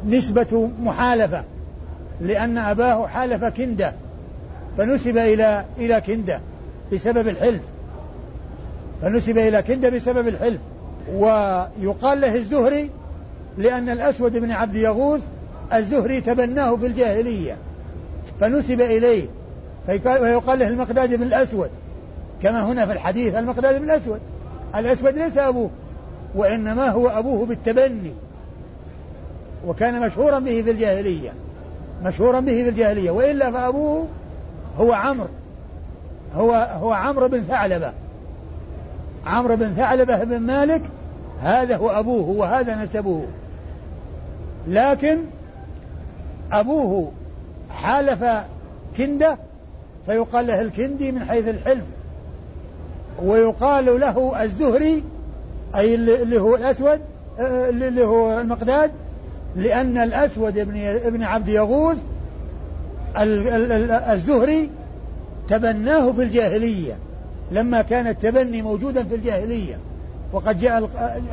نسبة 0.07 0.71
محالفة 0.83 1.45
لأن 2.21 2.59
أباه 2.59 3.07
حالف 3.07 3.45
كندة 3.45 3.93
فنسب 4.79 5.17
إلى 5.17 5.65
إلى 5.79 6.01
كندة 6.01 6.41
بسبب 6.93 7.29
الحلف. 7.29 7.63
فنسب 9.03 9.39
إلى 9.39 9.63
كندة 9.63 9.89
بسبب 9.89 10.29
الحلف. 10.29 10.61
ويقال 11.15 12.21
له 12.21 12.35
الزهري 12.35 12.91
لأن 13.59 13.89
الأسود 13.89 14.37
بن 14.37 14.51
عبد 14.51 14.75
يغوث 14.75 15.21
الزهري 15.75 16.21
تبناه 16.21 16.77
في 16.77 16.87
الجاهلية 16.87 17.57
فنسب 18.41 18.81
إليه. 18.81 19.27
ويقال 19.89 20.59
له 20.59 20.69
المقداد 20.69 21.15
بن 21.15 21.23
الأسود 21.23 21.71
كما 22.43 22.63
هنا 22.63 22.87
في 22.87 22.93
الحديث 22.93 23.35
المقداد 23.35 23.79
بن 23.79 23.85
الأسود. 23.85 24.21
الأسود 24.75 25.19
ليس 25.19 25.39
أبوه 25.39 25.71
وإنما 26.35 26.89
هو 26.89 27.09
أبوه 27.09 27.47
بالتبني. 27.47 28.13
وكان 29.67 30.01
مشهورا 30.01 30.39
به 30.39 30.63
في 30.63 30.71
الجاهلية 30.71 31.33
مشهورا 32.05 32.41
به 32.41 32.63
في 32.63 32.69
الجاهلية 32.69 33.11
وإلا 33.11 33.51
فأبوه 33.51 34.07
هو 34.79 34.93
عمرو 34.93 35.29
هو 36.35 36.53
هو 36.81 36.93
عمرو 36.93 37.29
بن 37.29 37.43
ثعلبة. 37.43 37.93
عمرو 39.27 39.57
بن 39.57 39.73
ثعلبة 39.73 40.25
بن 40.25 40.39
مالك 40.39 40.83
هذا 41.43 41.77
هو 41.77 41.91
أبوه 41.91 42.29
وهذا 42.29 42.83
نسبه. 42.83 43.25
لكن 44.69 45.19
أبوه 46.53 47.13
حالف 47.71 48.25
كندة 48.97 49.39
فيقال 50.07 50.47
له 50.47 50.61
الكندي 50.61 51.13
من 51.13 51.25
حيث 51.25 51.49
الحلف 51.49 51.85
ويقال 53.23 54.01
له 54.01 54.43
الزهري 54.43 55.03
أي 55.75 55.95
اللي 55.95 56.41
هو 56.41 56.57
الأسود 56.57 57.01
اللي 57.39 58.05
هو 58.05 58.41
المقداد 58.41 58.93
لأن 59.57 59.99
الأسود 59.99 60.59
ابن 60.59 60.81
ابن 60.87 61.23
عبد 61.23 61.49
يغوث 61.49 61.99
الزهري 64.13 64.71
تبناه 65.49 66.13
في 66.13 66.23
الجاهلية 66.23 66.95
لما 67.51 67.83
كان 67.83 68.07
التبني 68.07 68.63
موجودا 68.63 69.05
في 69.05 69.15
الجاهلية. 69.15 69.79
وقد 70.33 70.59
جاء 70.59 70.89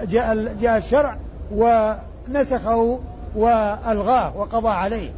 جاء 0.09 0.55
جاء 0.61 0.77
الشرع 0.77 1.17
ونسخه 1.55 2.99
والغاه 3.35 4.37
وقضى 4.37 4.69
عليه. 4.69 5.09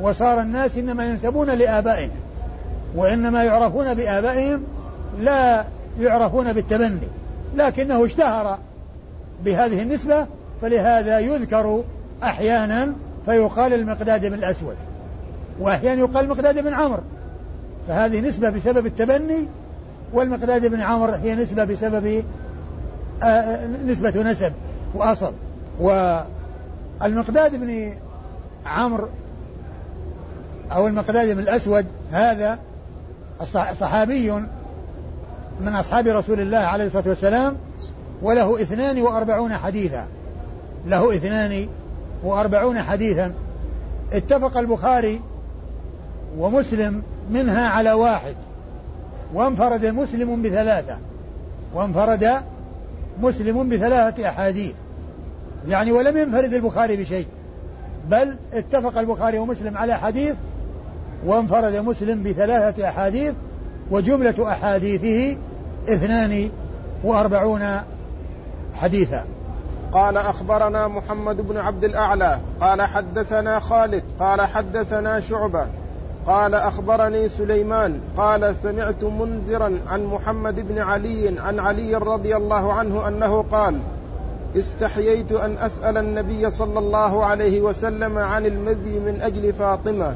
وصار 0.00 0.40
الناس 0.40 0.78
إنما 0.78 1.06
ينسبون 1.06 1.50
لآبائهم 1.50 2.10
وإنما 2.96 3.44
يعرفون 3.44 3.94
بآبائهم 3.94 4.62
لا 5.20 5.64
يعرفون 6.00 6.52
بالتبني. 6.52 7.08
لكنه 7.56 8.06
اشتهر 8.06 8.58
بهذه 9.44 9.82
النسبة 9.82 10.26
فلهذا 10.62 11.18
يذكر 11.18 11.82
أحيانا 12.22 12.92
فيقال 13.24 13.72
المقداد 13.72 14.26
بن 14.26 14.34
الأسود 14.34 14.76
وأحيانا 15.60 16.00
يقال 16.00 16.24
المقداد 16.24 16.58
بن 16.58 16.74
عمرو. 16.74 17.02
فهذه 17.88 18.20
نسبة 18.20 18.50
بسبب 18.50 18.86
التبني 18.86 19.48
والمقداد 20.12 20.66
بن 20.66 20.80
عمرو 20.80 21.12
هي 21.12 21.34
نسبة 21.34 21.64
بسبب 21.64 22.24
آه، 23.22 23.26
آه، 23.26 23.66
نسبة 23.86 24.30
نسب 24.30 24.52
وأصل. 24.94 25.32
والمقداد 27.00 27.56
بن 27.60 27.94
عمرو 28.66 29.08
أو 30.72 30.86
المقداد 30.86 31.28
بن 31.28 31.40
الأسود 31.40 31.86
هذا 32.12 32.58
صحابي 33.80 34.32
من 35.60 35.74
أصحاب 35.74 36.06
رسول 36.06 36.40
الله 36.40 36.58
عليه 36.58 36.84
الصلاة 36.84 37.08
والسلام 37.08 37.56
وله 38.22 38.62
اثنان 38.62 39.02
وأربعون 39.02 39.52
حديثا. 39.52 40.06
له 40.86 41.16
اثنان 41.16 41.68
وأربعون 42.24 42.82
حديثا. 42.82 43.32
اتفق 44.12 44.58
البخاري 44.58 45.20
ومسلم 46.38 47.02
منها 47.30 47.68
على 47.68 47.92
واحد. 47.92 48.34
وانفرد 49.34 49.86
مسلم 49.86 50.42
بثلاثة. 50.42 50.96
وانفرد 51.74 52.30
مسلم 53.22 53.68
بثلاثة 53.68 54.28
أحاديث. 54.28 54.72
يعني 55.68 55.92
ولم 55.92 56.16
ينفرد 56.16 56.54
البخاري 56.54 56.96
بشيء. 56.96 57.26
بل 58.10 58.36
اتفق 58.52 58.98
البخاري 58.98 59.38
ومسلم 59.38 59.78
على 59.78 59.98
حديث 59.98 60.34
وانفرد 61.26 61.76
مسلم 61.76 62.22
بثلاثة 62.22 62.88
أحاديث 62.88 63.34
وجملة 63.90 64.52
أحاديثه 64.52 65.36
اثنان 65.88 66.50
وأربعون 67.04 67.62
حديثا. 68.74 69.24
قال 69.92 70.16
أخبرنا 70.16 70.88
محمد 70.88 71.48
بن 71.48 71.56
عبد 71.56 71.84
الأعلى 71.84 72.38
قال 72.60 72.82
حدثنا 72.82 73.58
خالد 73.58 74.04
قال 74.20 74.40
حدثنا 74.40 75.20
شعبة 75.20 75.66
قال 76.26 76.54
أخبرني 76.54 77.28
سليمان 77.28 78.00
قال 78.16 78.54
سمعت 78.62 79.04
منذرا 79.04 79.78
عن 79.88 80.04
محمد 80.04 80.68
بن 80.68 80.78
علي 80.78 81.40
عن 81.40 81.60
علي 81.60 81.94
رضي 81.94 82.36
الله 82.36 82.72
عنه 82.72 83.08
أنه 83.08 83.44
قال 83.52 83.78
استحييت 84.56 85.32
أن 85.32 85.56
أسأل 85.58 85.96
النبي 85.96 86.50
صلى 86.50 86.78
الله 86.78 87.24
عليه 87.24 87.60
وسلم 87.60 88.18
عن 88.18 88.46
المذي 88.46 89.00
من 89.00 89.20
أجل 89.22 89.52
فاطمة 89.52 90.14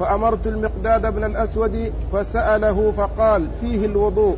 فأمرت 0.00 0.46
المقداد 0.46 1.14
بن 1.14 1.24
الأسود 1.24 1.92
فسأله 2.12 2.92
فقال 2.96 3.46
فيه 3.60 3.86
الوضوء 3.86 4.36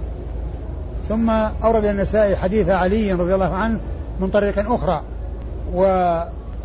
ثم 1.08 1.30
أورد 1.64 1.84
النسائي 1.84 2.36
حديث 2.36 2.68
علي 2.68 3.12
رضي 3.12 3.34
الله 3.34 3.54
عنه 3.54 3.78
من 4.22 4.30
طريق 4.30 4.72
أخرى 4.72 5.02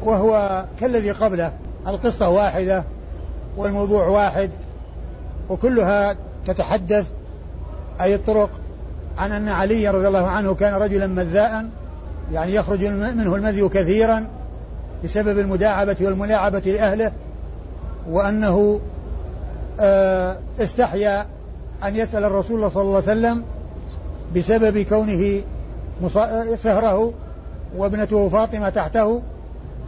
وهو 0.04 0.66
كالذي 0.80 1.12
قبله. 1.12 1.52
القصة 1.88 2.30
واحدة 2.30 2.84
والموضوع 3.58 4.08
واحد 4.08 4.50
وكلها 5.50 6.16
تتحدث 6.46 7.08
أي 8.02 8.16
الطرق. 8.16 8.50
عن 9.18 9.32
أن 9.32 9.48
علي 9.48 9.90
رضي 9.90 10.08
الله 10.08 10.28
عنه 10.28 10.56
كان 10.56 10.74
رجلا 10.74 11.08
مذاء 11.08 11.66
يعني 12.34 12.54
يخرج 12.54 12.86
منه 12.86 13.36
المذي 13.36 13.70
كثيرا 13.70 14.28
بسبب 15.04 15.40
المداعبة 15.40 15.96
والملاعبة 16.02 16.60
لأهله 16.60 17.12
وأنه 18.10 18.80
آه، 19.80 20.38
استحيا 20.60 21.26
أن 21.84 21.96
يسأل 21.96 22.24
الرسول 22.24 22.72
صلى 22.72 22.82
الله 22.82 22.96
عليه 22.96 23.04
وسلم 23.04 23.44
بسبب 24.36 24.78
كونه 24.78 25.42
سهره 26.56 27.14
وابنته 27.78 28.30
فاطمة 28.30 28.70
تحته 28.70 29.22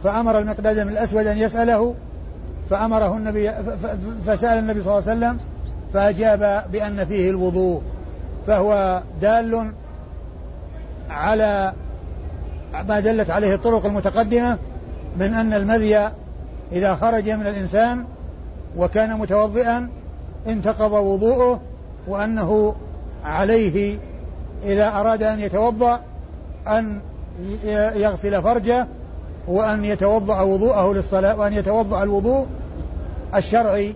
فأمر 0.04 0.38
المقداد 0.38 0.76
بن 0.76 0.88
الأسود 0.88 1.26
أن 1.26 1.38
يسأله 1.38 1.94
فأمره 2.70 3.16
النبي 3.16 3.52
فسأل 4.26 4.58
النبي 4.58 4.82
صلى 4.82 4.98
الله 4.98 5.10
عليه 5.10 5.18
وسلم 5.18 5.38
فأجاب 5.94 6.64
بأن 6.72 7.04
فيه 7.04 7.30
الوضوء. 7.30 7.82
فهو 8.46 9.02
دال 9.20 9.72
على 11.10 11.72
ما 12.88 13.00
دلت 13.00 13.30
عليه 13.30 13.54
الطرق 13.54 13.86
المتقدمة 13.86 14.58
من 15.16 15.34
أن 15.34 15.54
المذي 15.54 16.10
إذا 16.72 16.94
خرج 16.94 17.30
من 17.30 17.46
الإنسان 17.46 18.04
وكان 18.76 19.18
متوضئا 19.18 19.88
انتقض 20.46 20.92
وضوءه 20.92 21.60
وأنه 22.08 22.74
عليه 23.24 23.98
إذا 24.64 24.88
أراد 24.88 25.22
أن 25.22 25.40
يتوضأ 25.40 26.00
أن 26.68 27.00
يغسل 27.94 28.42
فرجه 28.42 28.86
وأن 29.48 29.84
يتوضأ 29.84 30.40
وضوءه 30.40 30.92
للصلاة 30.94 31.36
وأن 31.36 31.52
يتوضأ 31.52 32.02
الوضوء 32.02 32.46
الشرعي 33.34 33.94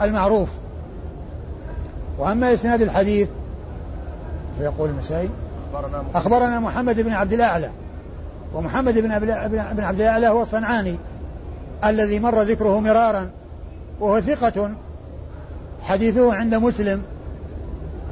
المعروف. 0.00 0.48
وأما 2.18 2.54
إسناد 2.54 2.82
الحديث 2.82 3.28
فيقول 4.58 4.90
النسائي 4.90 5.28
أخبرنا, 5.74 6.04
أخبرنا 6.14 6.60
محمد 6.60 7.00
بن 7.00 7.12
عبد 7.12 7.32
الأعلى. 7.32 7.70
ومحمد 8.54 8.94
بن 8.98 9.18
بن 9.18 9.80
عبد 9.80 10.00
الأعلى 10.00 10.28
هو 10.28 10.42
الصنعاني 10.42 10.96
الذي 11.84 12.20
مر 12.20 12.42
ذكره 12.42 12.80
مرارا 12.80 13.30
وهو 14.00 14.20
ثقة 14.20 14.70
حديثه 15.82 16.34
عند 16.34 16.54
مسلم 16.54 17.02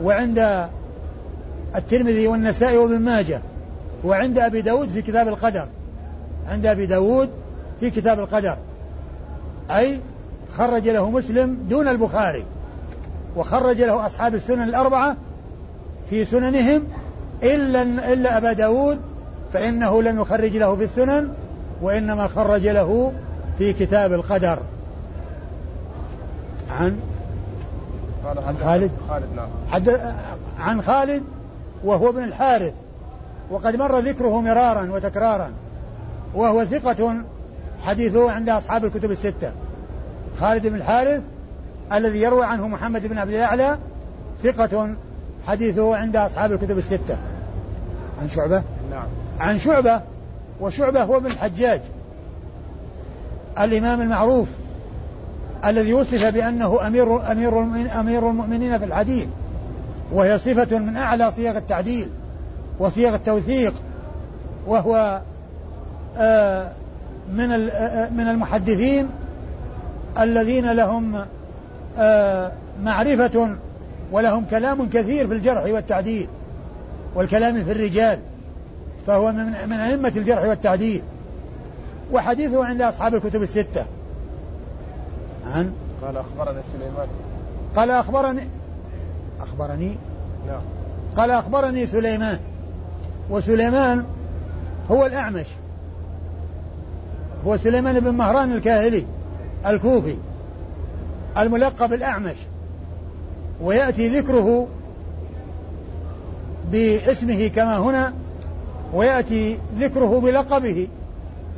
وعند 0.02 0.68
الترمذي 1.76 2.26
والنسائي 2.26 2.78
وابن 2.78 2.98
ماجه. 2.98 3.40
وعند 4.04 4.38
أبي 4.38 4.60
داود 4.60 4.88
في 4.88 5.02
كتاب 5.02 5.28
القدر. 5.28 5.66
عند 6.48 6.66
أبي 6.66 6.86
داود 6.86 7.30
في 7.80 7.90
كتاب 7.90 8.18
القدر. 8.18 8.56
أي 9.70 10.00
خرج 10.56 10.88
له 10.88 11.10
مسلم 11.10 11.58
دون 11.68 11.88
البخاري. 11.88 12.44
وخرج 13.36 13.82
له 13.82 14.06
أصحاب 14.06 14.34
السنن 14.34 14.62
الأربعة 14.62 15.16
في 16.10 16.24
سننهم. 16.24 16.82
إلا 17.42 17.82
إلا 18.12 18.36
أبا 18.36 18.52
داود 18.52 18.98
فإنه 19.52 20.02
لم 20.02 20.20
يخرج 20.20 20.56
له 20.56 20.76
في 20.76 20.84
السنن 20.84 21.28
وإنما 21.82 22.26
خرج 22.26 22.66
له 22.68 23.12
في 23.58 23.72
كتاب 23.72 24.12
القدر. 24.12 24.58
عن 26.70 27.00
عن 28.46 28.56
خالد؟ 28.56 28.90
خالد 29.08 29.26
نعم. 29.36 29.48
عن 30.58 30.82
خالد 30.82 31.22
وهو 31.84 32.10
ابن 32.10 32.24
الحارث. 32.24 32.74
وقد 33.50 33.76
مر 33.76 33.98
ذكره 33.98 34.40
مرارا 34.40 34.90
وتكرارا 34.92 35.50
وهو 36.34 36.64
ثقة 36.64 37.14
حديثه 37.84 38.30
عند 38.30 38.48
أصحاب 38.48 38.84
الكتب 38.84 39.10
الستة. 39.10 39.52
خالد 40.40 40.66
بن 40.66 40.74
الحارث 40.74 41.22
الذي 41.92 42.22
يروي 42.22 42.44
عنه 42.44 42.68
محمد 42.68 43.06
بن 43.06 43.18
عبد 43.18 43.32
الأعلى 43.32 43.78
ثقة 44.42 44.94
حديثه 45.46 45.96
عند 45.96 46.16
أصحاب 46.16 46.52
الكتب 46.52 46.78
الستة. 46.78 47.16
عن 48.20 48.28
شعبة؟ 48.28 48.62
نعم. 48.90 49.06
عن 49.40 49.58
شعبة 49.58 50.00
وشعبة 50.60 51.02
هو 51.02 51.16
ابن 51.16 51.26
الحجاج 51.26 51.80
الإمام 53.58 54.00
المعروف 54.00 54.48
الذي 55.64 55.92
وصف 55.92 56.24
بأنه 56.26 56.86
أمير 56.86 57.32
أمير 57.32 57.62
أمير 58.00 58.30
المؤمنين 58.30 58.78
في 58.78 58.84
الحديث 58.84 59.26
وهي 60.12 60.38
صفة 60.38 60.78
من 60.78 60.96
أعلى 60.96 61.30
صيغ 61.30 61.56
التعديل. 61.56 62.08
وصيغ 62.80 63.14
التوثيق 63.14 63.74
وهو 64.66 65.20
آه، 66.16 66.72
من 67.32 67.52
آه، 67.52 67.68
آه، 67.68 68.10
من 68.10 68.28
المحدثين 68.28 69.08
الذين 70.18 70.72
لهم 70.72 71.24
معرفة 72.82 73.56
ولهم 74.12 74.44
كلام 74.50 74.88
كثير 74.88 75.28
في 75.28 75.34
الجرح 75.34 75.64
والتعديل 75.64 76.28
والكلام 77.14 77.64
في 77.64 77.72
الرجال 77.72 78.18
فهو 79.06 79.32
من 79.32 79.46
من 79.66 79.72
أئمة 79.72 80.12
الجرح 80.16 80.44
والتعديل. 80.44 81.02
وحديثه 82.12 82.64
عند 82.64 82.82
أصحاب 82.82 83.14
الكتب 83.14 83.42
الستة. 83.42 83.86
عن؟ 85.46 85.72
قال 86.02 86.16
أخبرني 86.16 86.62
سليمان. 86.72 87.08
قال 87.76 87.90
أخبرني 87.90 88.42
أخبرني؟ 89.40 89.96
نعم. 90.46 90.60
قال 91.16 91.30
أخبرني 91.30 91.86
سليمان. 91.86 92.38
وسليمان 93.30 94.04
هو 94.90 95.06
الأعمش. 95.06 95.46
هو 97.46 97.56
سليمان 97.56 98.00
بن 98.00 98.10
مهران 98.10 98.52
الكاهلي 98.52 99.04
الكوفي 99.66 100.16
الملقب 101.38 101.92
الأعمش. 101.92 102.36
ويأتي 103.60 104.08
ذكره 104.08 104.68
باسمه 106.72 107.48
كما 107.48 107.78
هنا 107.78 108.12
ويأتي 108.92 109.58
ذكره 109.78 110.20
بلقبه 110.20 110.88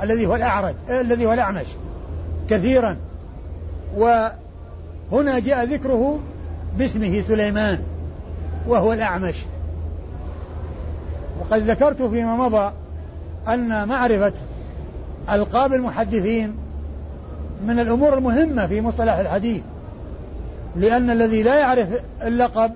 الذي 0.02 0.26
هو 0.26 0.35
الأعرج 0.35 0.74
الذي 0.90 1.26
هو 1.26 1.32
الأعمش 1.32 1.66
كثيرا. 2.50 2.96
وهنا 3.96 5.38
جاء 5.38 5.64
ذكره 5.64 6.20
باسمه 6.78 7.20
سليمان 7.28 7.78
وهو 8.66 8.92
الأعمش. 8.92 9.44
وقد 11.40 11.71
ذكرت 11.71 12.03
فيما 12.03 12.37
مضى 12.37 12.73
أن 13.49 13.88
معرفة 13.88 14.33
ألقاب 15.31 15.73
المحدثين 15.73 16.57
من 17.66 17.79
الأمور 17.79 18.18
المهمة 18.18 18.66
في 18.66 18.81
مصطلح 18.81 19.14
الحديث 19.14 19.62
لأن 20.77 21.11
الذي 21.11 21.42
لا 21.42 21.55
يعرف 21.55 21.88
اللقب 22.23 22.73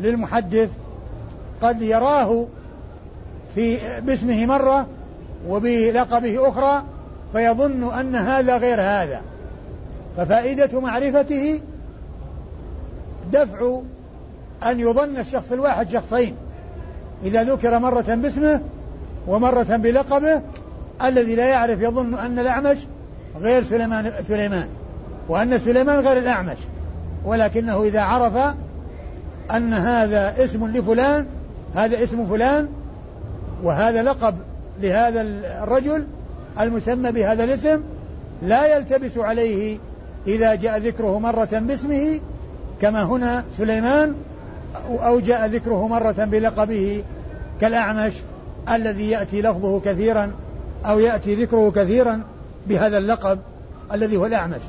للمحدث 0.00 0.70
قد 1.62 1.82
يراه 1.82 2.46
في 3.54 3.78
باسمه 4.00 4.46
مرة 4.46 4.86
وبلقبه 5.48 6.48
أخرى 6.48 6.82
فيظن 7.32 7.98
أن 7.98 8.14
هذا 8.14 8.56
غير 8.56 8.80
هذا. 8.80 9.22
ففائدة 10.16 10.80
معرفته 10.80 11.60
دفع 13.32 13.80
أن 14.62 14.80
يظن 14.80 15.16
الشخص 15.16 15.52
الواحد 15.52 15.90
شخصين. 15.90 16.34
إذا 17.24 17.42
ذكر 17.44 17.78
مرة 17.78 18.14
باسمه 18.14 18.60
ومرة 19.26 19.76
بلقبه 19.76 20.42
الذي 21.04 21.34
لا 21.34 21.46
يعرف 21.46 21.80
يظن 21.80 22.14
أن 22.14 22.38
الأعمش 22.38 22.78
غير 23.40 23.62
سليمان 23.62 24.12
سليمان 24.28 24.66
وأن 25.28 25.58
سليمان 25.58 26.00
غير 26.00 26.18
الأعمش 26.18 26.58
ولكنه 27.24 27.82
إذا 27.82 28.00
عرف 28.00 28.54
أن 29.50 29.72
هذا 29.72 30.44
اسم 30.44 30.66
لفلان 30.66 31.26
هذا 31.74 32.02
اسم 32.02 32.26
فلان 32.26 32.68
وهذا 33.62 34.02
لقب 34.02 34.34
لهذا 34.80 35.20
الرجل 35.62 36.06
المسمى 36.60 37.12
بهذا 37.12 37.44
الاسم 37.44 37.80
لا 38.42 38.76
يلتبس 38.76 39.18
عليه 39.18 39.78
إذا 40.26 40.54
جاء 40.54 40.78
ذكره 40.78 41.18
مرة 41.18 41.48
باسمه 41.52 42.20
كما 42.80 43.02
هنا 43.02 43.44
سليمان 43.58 44.14
أو 44.88 45.20
جاء 45.20 45.46
ذكره 45.46 45.88
مرة 45.88 46.12
بلقبه 46.24 47.04
كالأعمش 47.62 48.14
الذي 48.72 49.10
يأتي 49.10 49.42
لفظه 49.42 49.80
كثيرا 49.80 50.32
أو 50.84 50.98
يأتي 50.98 51.34
ذكره 51.34 51.70
كثيرا 51.70 52.22
بهذا 52.66 52.98
اللقب 52.98 53.38
الذي 53.92 54.16
هو 54.16 54.26
الأعمش. 54.26 54.60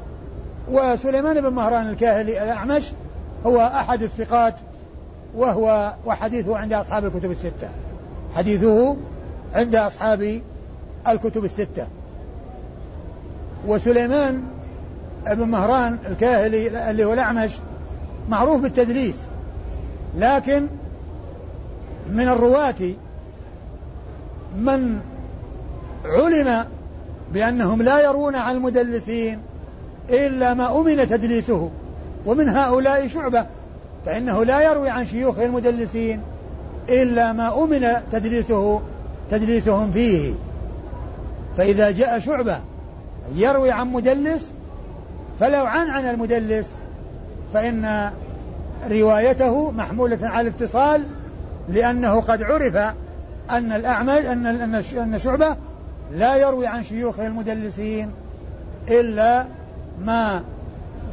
وسليمان 0.72 1.42
بن 1.42 1.50
مهران 1.50 1.90
الكاهلي 1.90 2.44
الأعمش 2.44 2.92
هو 3.46 3.62
أحد 3.62 4.04
الثقات 4.04 4.56
وهو 5.36 5.94
وحديثه 6.06 6.58
عند 6.58 6.74
أصحاب 6.74 7.06
الكتب 7.06 7.32
الستة. 7.32 7.70
حديثه 8.36 8.98
عند 9.54 9.76
أصحاب 9.76 10.42
الكتب 11.08 11.46
الستة. 11.46 11.88
وسليمان 13.68 14.44
بن 15.28 15.48
مهران 15.48 15.98
الكاهلي 16.10 16.90
اللي 16.90 17.06
هو 17.06 17.14
الأعمش 17.14 17.58
معروف 18.30 18.62
بالتدليس 18.62 19.16
لكن 20.18 20.68
من 22.12 22.28
الرواة 22.28 22.94
من 24.58 25.00
علم 26.06 26.66
بأنهم 27.34 27.82
لا 27.82 28.02
يرون 28.04 28.36
عن 28.36 28.56
المدلسين 28.56 29.40
إلا 30.10 30.54
ما 30.54 30.80
أمن 30.80 31.10
تدليسه. 31.10 31.72
ومن 32.26 32.50
هؤلاء 32.50 33.08
شعبة 33.08 33.46
فإنه 34.06 34.44
لا 34.44 34.62
يروي 34.62 34.90
عن 34.90 35.06
شيوخ 35.06 35.40
المدلسين 35.40 36.22
إلا 36.90 37.34
ما 37.34 37.64
أمن 37.64 37.88
تدليسه 38.12 38.82
تدليسهم 39.32 39.92
فيه. 39.92 40.34
فإذا 41.58 41.92
جاء 41.92 42.20
شعبة 42.20 42.60
يروي 43.36 43.72
عن 43.72 43.88
مدلس 43.88 44.52
فلو 45.40 45.66
عن 45.66 45.90
عن 45.90 46.10
المدلس 46.10 46.72
فإن 47.54 48.12
روايته 48.92 49.72
محمولة 49.72 50.20
على 50.22 50.48
الاتصال 50.48 51.04
لأنه 51.70 52.22
قد 52.22 52.44
عرف 52.44 52.76
أن 53.50 53.72
الأعمل 53.72 54.26
أن 54.26 54.76
أن 54.76 55.20
شعبة 55.20 55.56
لا 56.12 56.36
يروي 56.36 56.68
عن 56.68 56.84
شيوخ 56.84 57.20
المدلسين 57.20 58.12
إلا 58.90 59.46
ما 60.02 60.44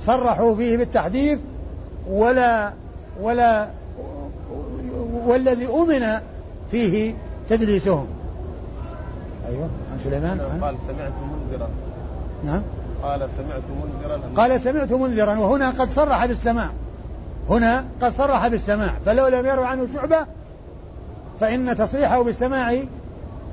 صرحوا 0.06 0.56
فيه 0.56 0.76
بالتحديث 0.76 1.38
ولا 2.08 2.72
ولا 3.20 3.68
والذي 5.26 5.66
أمن 5.66 6.20
فيه 6.70 7.14
تدليسهم. 7.48 8.06
أيوه 9.48 9.68
عن 9.92 9.98
سليمان. 10.04 10.40
عن 10.40 10.60
قال 10.60 10.76
سمعت 10.86 11.12
منذرا. 11.32 11.68
نعم. 12.44 12.62
قال 13.02 13.28
سمعت 13.36 13.62
منذرا. 13.82 14.20
قال 14.36 14.60
سمعت 14.60 14.92
منذرا 14.92 15.38
وهنا 15.38 15.70
قد 15.70 15.90
صرح 15.90 16.26
بالسماع. 16.26 16.70
هنا 17.50 17.84
قد 18.02 18.12
صرح 18.12 18.48
بالسماع 18.48 18.90
فلو 19.06 19.28
لم 19.28 19.46
يروا 19.46 19.66
عنه 19.66 19.86
شعبة 19.94 20.26
فإن 21.40 21.76
تصريحه 21.76 22.22
بالسماع 22.22 22.74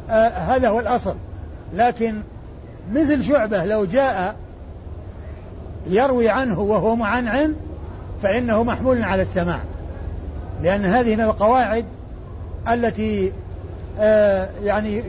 آه 0.10 0.28
هذا 0.28 0.70
هو 0.70 0.80
الأصل. 0.80 1.16
لكن 1.74 2.22
مثل 2.94 3.24
شعبة 3.24 3.66
لو 3.66 3.86
جاء 3.86 4.36
يروي 5.88 6.30
عنه 6.30 6.60
وهو 6.60 6.96
معنعن 6.96 7.56
فإنه 8.24 8.64
محمول 8.64 9.04
على 9.04 9.22
السماع. 9.22 9.60
لأن 10.64 10.86
هذه 10.86 11.16
من 11.16 11.22
القواعد 11.22 11.86
التي 12.68 13.32
آه 14.00 14.50
يعني 14.64 15.04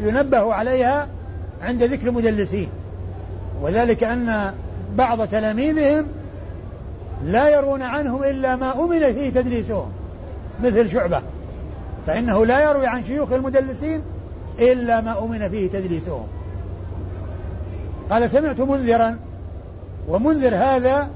ينبه 0.00 0.54
عليها 0.54 1.08
عند 1.62 1.82
ذكر 1.82 2.08
المدلسين. 2.08 2.68
وذلك 3.62 4.04
أن 4.04 4.54
بعض 4.96 5.28
تلاميذهم 5.28 6.06
لا 7.24 7.48
يرون 7.48 7.82
عنهم 7.82 8.24
إلا 8.24 8.56
ما 8.56 8.84
أمن 8.84 8.98
فيه 8.98 9.30
تدريسهم 9.30 9.88
مثل 10.64 10.90
شعبة. 10.90 11.22
فإنه 12.06 12.46
لا 12.46 12.70
يروي 12.70 12.86
عن 12.86 13.04
شيوخ 13.04 13.32
المدلسين 13.32 14.02
إلا 14.58 15.00
ما 15.00 15.24
أمن 15.24 15.48
فيه 15.48 15.68
تدليسهم. 15.68 16.26
قال 18.10 18.30
سمعت 18.30 18.60
منذرا 18.60 19.18
ومنذر 20.08 20.54
هذا 20.54 21.10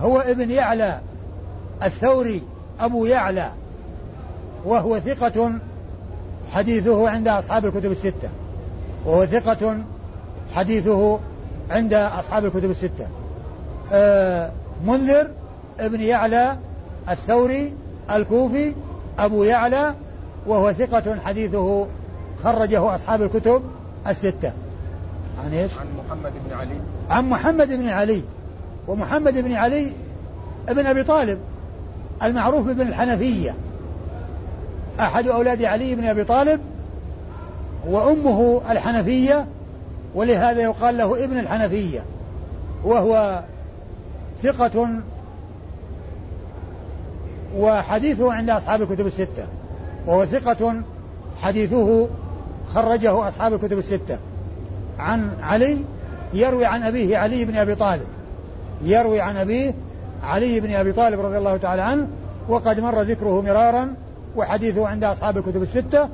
هو 0.00 0.18
ابن 0.18 0.50
يعلى 0.50 1.00
الثوري 1.82 2.42
أبو 2.80 3.06
يعلى 3.06 3.50
وهو 4.64 4.98
ثقة 5.00 5.52
حديثه 6.52 7.08
عند 7.08 7.28
أصحاب 7.28 7.66
الكتب 7.66 7.90
الستة. 7.90 8.28
وهو 9.06 9.26
ثقة 9.26 9.78
حديثه 10.54 11.20
عند 11.70 11.94
أصحاب 11.94 12.44
الكتب 12.44 12.70
الستة. 12.70 13.08
آه 13.92 14.50
منذر 14.86 15.30
ابن 15.80 16.00
يعلى 16.00 16.56
الثوري 17.08 17.72
الكوفي 18.10 18.74
أبو 19.18 19.44
يعلى 19.44 19.94
وهو 20.46 20.72
ثقة 20.72 21.20
حديثه 21.24 21.86
خرجه 22.44 22.94
أصحاب 22.94 23.22
الكتب 23.22 23.62
الستة. 24.06 24.52
عن 25.44 25.52
إيش؟ 25.52 25.72
عن 25.78 25.86
محمد 25.98 26.32
بن 26.46 26.54
علي. 26.54 26.80
عن 27.10 27.28
محمد 27.28 27.68
بن 27.68 27.88
علي. 27.88 28.22
ومحمد 28.88 29.38
بن 29.38 29.52
علي 29.52 29.92
ابن 30.68 30.86
أبي 30.86 31.02
طالب 31.02 31.38
المعروف 32.22 32.66
بابن 32.66 32.88
الحنفية 32.88 33.54
أحد 35.00 35.28
أولاد 35.28 35.62
علي 35.62 35.94
بن 35.94 36.04
أبي 36.04 36.24
طالب 36.24 36.60
وأمه 37.86 38.60
الحنفية 38.70 39.46
ولهذا 40.14 40.60
يقال 40.60 40.96
له 40.96 41.24
ابن 41.24 41.38
الحنفية. 41.38 42.04
وهو 42.84 43.42
ثقة 44.42 44.88
وحديثه 47.56 48.32
عند 48.32 48.50
أصحاب 48.50 48.82
الكتب 48.82 49.06
الستة. 49.06 49.46
وهو 50.06 50.24
ثقة 50.24 50.82
حديثه 51.42 52.08
خرجه 52.74 53.28
أصحاب 53.28 53.52
الكتب 53.52 53.78
الستة. 53.78 54.18
عن 54.98 55.30
علي 55.42 55.78
يروي 56.34 56.66
عن 56.66 56.82
أبيه 56.82 57.18
علي 57.18 57.44
بن 57.44 57.56
أبي 57.56 57.74
طالب. 57.74 58.06
يروي 58.82 59.20
عن 59.20 59.36
أبيه 59.36 59.74
علي 60.22 60.60
بن 60.60 60.74
أبي 60.74 60.92
طالب 60.92 61.20
رضي 61.20 61.38
الله 61.38 61.56
تعالى 61.56 61.82
عنه 61.82 62.06
وقد 62.48 62.80
مر 62.80 63.02
ذكره 63.02 63.42
مرارا 63.42 63.94
وحديثه 64.36 64.88
عند 64.88 65.04
أصحاب 65.04 65.38
الكتب 65.38 65.62
الستة. 65.62 66.08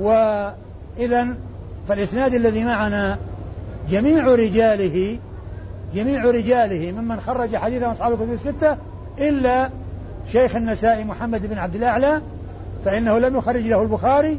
وإذا 0.00 1.36
فالإسناد 1.88 2.34
الذي 2.34 2.64
معنا 2.64 3.18
جميع 3.90 4.34
رجاله 4.34 5.18
جميع 5.94 6.24
رجاله 6.24 6.92
ممن 6.92 7.20
خرج 7.20 7.56
حديث 7.56 7.82
أصحاب 7.82 8.12
الكتب 8.12 8.32
الستة 8.32 8.76
إلا 9.18 9.70
شيخ 10.32 10.56
النسائي 10.56 11.04
محمد 11.04 11.46
بن 11.46 11.58
عبد 11.58 11.74
الأعلى 11.74 12.22
فإنه 12.84 13.18
لم 13.18 13.36
يخرج 13.36 13.66
له 13.66 13.82
البخاري 13.82 14.38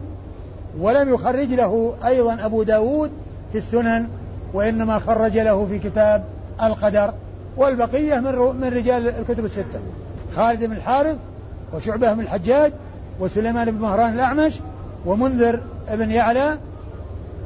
ولم 0.79 1.13
يخرج 1.13 1.53
له 1.53 1.93
أيضا 2.05 2.45
أبو 2.45 2.63
داود 2.63 3.11
في 3.51 3.57
السنن 3.57 4.07
وإنما 4.53 4.99
خرج 4.99 5.37
له 5.37 5.65
في 5.65 5.79
كتاب 5.79 6.23
القدر 6.63 7.13
والبقية 7.57 8.19
من, 8.19 8.35
من 8.61 8.67
رجال 8.73 9.07
الكتب 9.07 9.45
الستة 9.45 9.79
خالد 10.35 10.63
بن 10.63 10.71
الحارث 10.71 11.17
وشعبة 11.73 12.13
بن 12.13 12.19
الحجاج 12.19 12.73
وسليمان 13.19 13.71
بن 13.71 13.81
مهران 13.81 14.13
الأعمش 14.13 14.59
ومنذر 15.05 15.59
بن 15.91 16.11
يعلى 16.11 16.57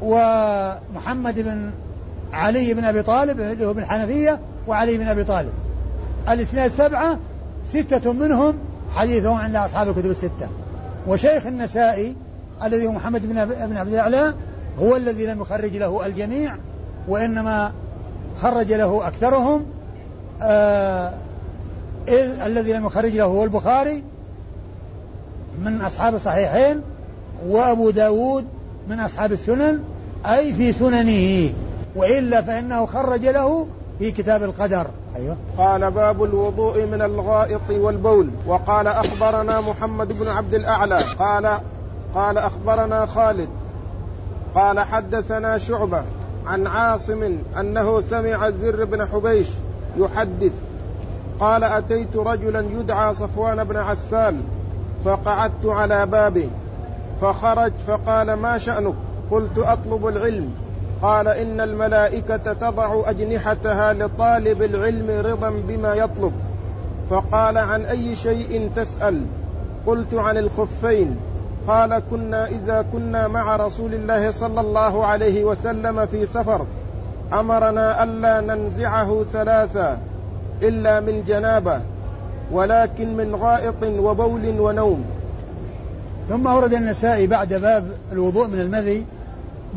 ومحمد 0.01 1.39
بن 1.39 1.71
علي 2.33 2.73
بن 2.73 2.83
أبي 2.83 3.03
طالب 3.03 3.39
اللي 3.39 3.65
هو 3.65 3.73
بن 3.73 3.81
الحنفية 3.81 4.39
وعلي 4.67 4.97
بن 4.97 5.07
أبي 5.07 5.23
طالب. 5.23 5.51
الإسناد 6.29 6.71
سبعة 6.71 7.19
ستة 7.65 8.13
منهم 8.13 8.53
حديثهم 8.95 9.35
عند 9.37 9.55
أصحاب 9.55 9.89
الكتب 9.89 10.09
الستة. 10.09 10.49
وشيخ 11.07 11.45
النسائي 11.45 12.15
الذي 12.63 12.87
هو 12.87 12.91
محمد 12.91 13.21
بن 13.25 13.45
بن 13.45 13.77
عبد 13.77 13.93
الأعلى 13.93 14.33
هو 14.79 14.95
الذي 14.95 15.25
لم 15.25 15.41
يخرج 15.41 15.77
له 15.77 16.05
الجميع 16.05 16.55
وإنما 17.07 17.71
خرج 18.41 18.73
له 18.73 19.07
أكثرهم. 19.07 19.65
آه 20.41 21.13
إذ 22.07 22.39
الذي 22.45 22.73
لم 22.73 22.85
يخرج 22.85 23.15
له 23.15 23.23
هو 23.23 23.43
البخاري 23.43 24.03
من 25.65 25.81
أصحاب 25.81 26.15
الصحيحين 26.15 26.81
وأبو 27.47 27.89
داود 27.89 28.45
من 28.89 28.99
أصحاب 28.99 29.31
السنن 29.31 29.79
أي 30.25 30.53
في 30.53 30.73
سننه 30.73 31.53
وإلا 31.95 32.41
فإنه 32.41 32.85
خرج 32.85 33.25
له 33.25 33.67
في 33.99 34.11
كتاب 34.11 34.43
القدر. 34.43 34.87
أيوة. 35.15 35.37
قال 35.57 35.91
باب 35.91 36.23
الوضوء 36.23 36.85
من 36.85 37.01
الغائط 37.01 37.69
والبول. 37.69 38.29
وقال 38.47 38.87
أخبرنا 38.87 39.61
محمد 39.61 40.19
بن 40.19 40.27
عبد 40.27 40.53
الأعلى. 40.53 41.03
قال 41.19 41.57
قال 42.13 42.37
أخبرنا 42.37 43.05
خالد. 43.05 43.49
قال 44.55 44.79
حدثنا 44.79 45.57
شعبة 45.57 46.03
عن 46.47 46.67
عاصم 46.67 47.37
أنه 47.59 48.01
سمع 48.01 48.47
الزر 48.47 48.85
بن 48.85 49.05
حبيش 49.05 49.49
يحدث. 49.97 50.53
قال 51.39 51.63
أتيت 51.63 52.15
رجلا 52.15 52.59
يدعى 52.59 53.13
صفوان 53.13 53.63
بن 53.63 53.77
عسال 53.77 54.41
فقعدت 55.05 55.65
على 55.65 56.05
بابه 56.05 56.49
فخرج 57.21 57.71
فقال 57.87 58.33
ما 58.33 58.57
شأنك؟ 58.57 58.95
قلت 59.31 59.57
أطلب 59.57 60.07
العلم. 60.07 60.53
قال 61.01 61.27
إن 61.27 61.61
الملائكة 61.61 62.53
تضع 62.53 63.09
أجنحتها 63.09 63.93
لطالب 63.93 64.61
العلم 64.61 65.25
رضا 65.25 65.49
بما 65.49 65.93
يطلب. 65.93 66.33
فقال 67.09 67.57
عن 67.57 67.81
أي 67.81 68.15
شيء 68.15 68.69
تسأل؟ 68.75 69.21
قلت 69.87 70.13
عن 70.13 70.37
الخفين. 70.37 71.17
قال 71.67 72.01
كنا 72.11 72.47
إذا 72.47 72.85
كنا 72.93 73.27
مع 73.27 73.55
رسول 73.55 73.93
الله 73.93 74.31
صلى 74.31 74.61
الله 74.61 75.05
عليه 75.05 75.43
وسلم 75.43 76.05
في 76.05 76.25
سفر 76.25 76.65
أمرنا 77.33 78.03
ألا 78.03 78.41
ننزعه 78.41 79.25
ثلاثا 79.33 79.99
إلا 80.61 80.99
من 80.99 81.23
جنابة 81.27 81.81
ولكن 82.51 83.17
من 83.17 83.35
غائط 83.35 83.83
وبول 83.83 84.59
ونوم. 84.59 85.05
ثم 86.29 86.47
أورد 86.47 86.73
النسائي 86.73 87.27
بعد 87.27 87.53
باب 87.53 87.85
الوضوء 88.11 88.47
من 88.47 88.59
المذي 88.59 89.05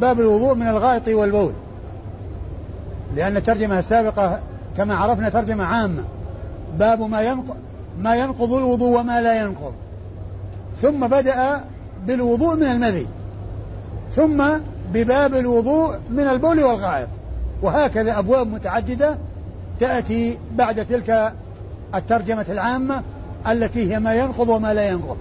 باب 0.00 0.20
الوضوء 0.20 0.54
من 0.54 0.68
الغائط 0.68 1.08
والبول. 1.08 1.52
لأن 3.16 3.36
الترجمة 3.36 3.78
السابقة 3.78 4.40
كما 4.76 4.94
عرفنا 4.94 5.28
ترجمة 5.28 5.64
عامة. 5.64 6.04
باب 6.78 7.02
ما 7.02 7.20
ينقض 7.20 7.56
ما 8.00 8.16
ينقض 8.16 8.52
الوضوء 8.52 9.00
وما 9.00 9.20
لا 9.20 9.42
ينقض. 9.42 9.72
ثم 10.82 11.06
بدأ 11.06 11.64
بالوضوء 12.06 12.56
من 12.56 12.66
المذي. 12.66 13.06
ثم 14.12 14.44
بباب 14.92 15.34
الوضوء 15.34 15.96
من 16.10 16.28
البول 16.28 16.64
والغائط. 16.64 17.08
وهكذا 17.62 18.18
أبواب 18.18 18.46
متعددة 18.46 19.16
تأتي 19.80 20.38
بعد 20.56 20.86
تلك 20.86 21.32
الترجمة 21.94 22.46
العامة 22.48 23.02
التي 23.48 23.94
هي 23.94 24.00
ما 24.00 24.14
ينقض 24.14 24.48
وما 24.48 24.74
لا 24.74 24.88
ينقض. 24.88 25.16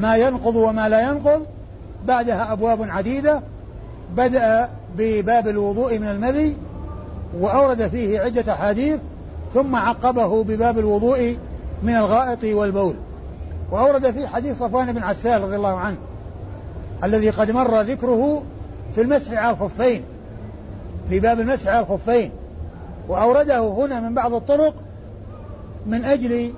ما 0.00 0.16
ينقض 0.16 0.56
وما 0.56 0.88
لا 0.88 1.00
ينقض 1.00 1.46
بعدها 2.06 2.52
أبواب 2.52 2.82
عديدة 2.82 3.42
بدأ 4.16 4.68
بباب 4.98 5.48
الوضوء 5.48 5.98
من 5.98 6.08
المذي 6.08 6.56
وأورد 7.40 7.88
فيه 7.88 8.20
عدة 8.20 8.52
أحاديث 8.52 9.00
ثم 9.54 9.76
عقبه 9.76 10.44
بباب 10.44 10.78
الوضوء 10.78 11.36
من 11.82 11.96
الغائط 11.96 12.44
والبول. 12.44 12.94
وأورد 13.70 14.10
فيه 14.10 14.26
حديث 14.26 14.58
صفوان 14.58 14.92
بن 14.92 15.02
عسال 15.02 15.42
رضي 15.42 15.56
الله 15.56 15.76
عنه 15.76 15.96
الذي 17.04 17.30
قد 17.30 17.50
مر 17.50 17.80
ذكره 17.80 18.42
في 18.94 19.00
المسح 19.00 19.32
على 19.32 19.50
الخفين 19.50 20.02
في 21.08 21.20
باب 21.20 21.40
المسح 21.40 21.68
على 21.68 21.80
الخفين. 21.80 22.30
وأورده 23.08 23.60
هنا 23.60 24.00
من 24.00 24.14
بعض 24.14 24.34
الطرق 24.34 24.74
من 25.86 26.04
أجل 26.04 26.52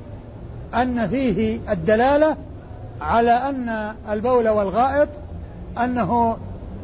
أن 0.75 1.09
فيه 1.09 1.59
الدلالة 1.71 2.37
على 3.01 3.31
أن 3.31 3.95
البول 4.11 4.49
والغائط 4.49 5.09
أنه 5.85 6.37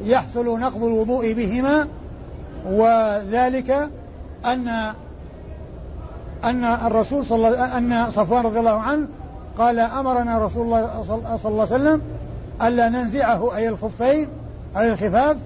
يحصل 0.04 0.60
نقض 0.60 0.84
الوضوء 0.84 1.32
بهما 1.32 1.88
وذلك 2.66 3.88
أن 4.44 4.92
أن 6.44 6.64
الرسول 6.64 7.26
صلى 7.26 7.48
أن 7.48 8.10
صفوان 8.10 8.44
رضي 8.44 8.58
الله 8.58 8.80
عنه 8.80 9.06
قال 9.58 9.78
أمرنا 9.78 10.38
رسول 10.38 10.64
الله 10.64 11.04
صلى 11.42 11.52
الله 11.52 11.72
عليه 11.72 11.74
وسلم 11.74 12.00
ألا 12.62 12.88
ننزعه 12.88 13.56
أي 13.56 13.68
الخفين 13.68 14.28
أي 14.76 14.92
الخفاف 14.92 15.36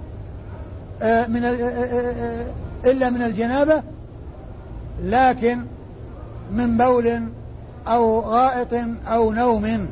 آه، 1.03 1.27
من 1.27 1.45
آه، 1.45 1.51
آه، 1.51 2.47
إلا 2.85 3.11
من 3.11 3.23
الجنابة 3.23 3.83
لكن 5.03 5.59
من 6.53 6.77
بول 6.77 7.23
أو 7.89 8.21
غائط 8.21 8.75
أو 9.09 9.33
نوم 9.33 9.89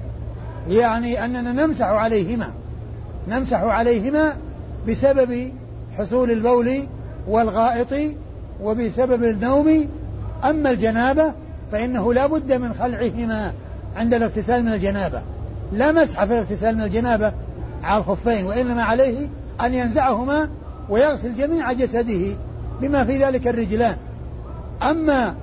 يعني 0.68 1.24
أننا 1.24 1.66
نمسح 1.66 1.86
عليهما. 1.86 2.50
نمسح 3.28 3.62
عليهما 3.62 4.32
بسبب 4.88 5.52
حصول 5.98 6.30
البول 6.30 6.86
والغائط 7.28 7.94
وبسبب 8.62 9.24
النوم. 9.24 9.88
أما 10.44 10.70
الجنابة 10.70 11.32
فإنه 11.72 12.14
لا 12.14 12.26
بد 12.26 12.52
من 12.52 12.74
خلعهما 12.74 13.52
عند 13.96 14.14
الاغتسال 14.14 14.62
من 14.64 14.72
الجنابة. 14.72 15.22
لا 15.72 15.92
مسح 15.92 16.24
في 16.24 16.32
الاغتسال 16.32 16.76
من 16.76 16.82
الجنابة 16.82 17.32
على 17.82 17.98
الخفين 17.98 18.46
وإنما 18.46 18.82
عليه 18.82 19.28
أن 19.60 19.74
ينزعهما 19.74 20.48
ويغسل 20.88 21.34
جميع 21.34 21.72
جسده 21.72 22.36
بما 22.80 23.04
في 23.04 23.24
ذلك 23.24 23.48
الرجلان. 23.48 23.96
أما 24.82 25.34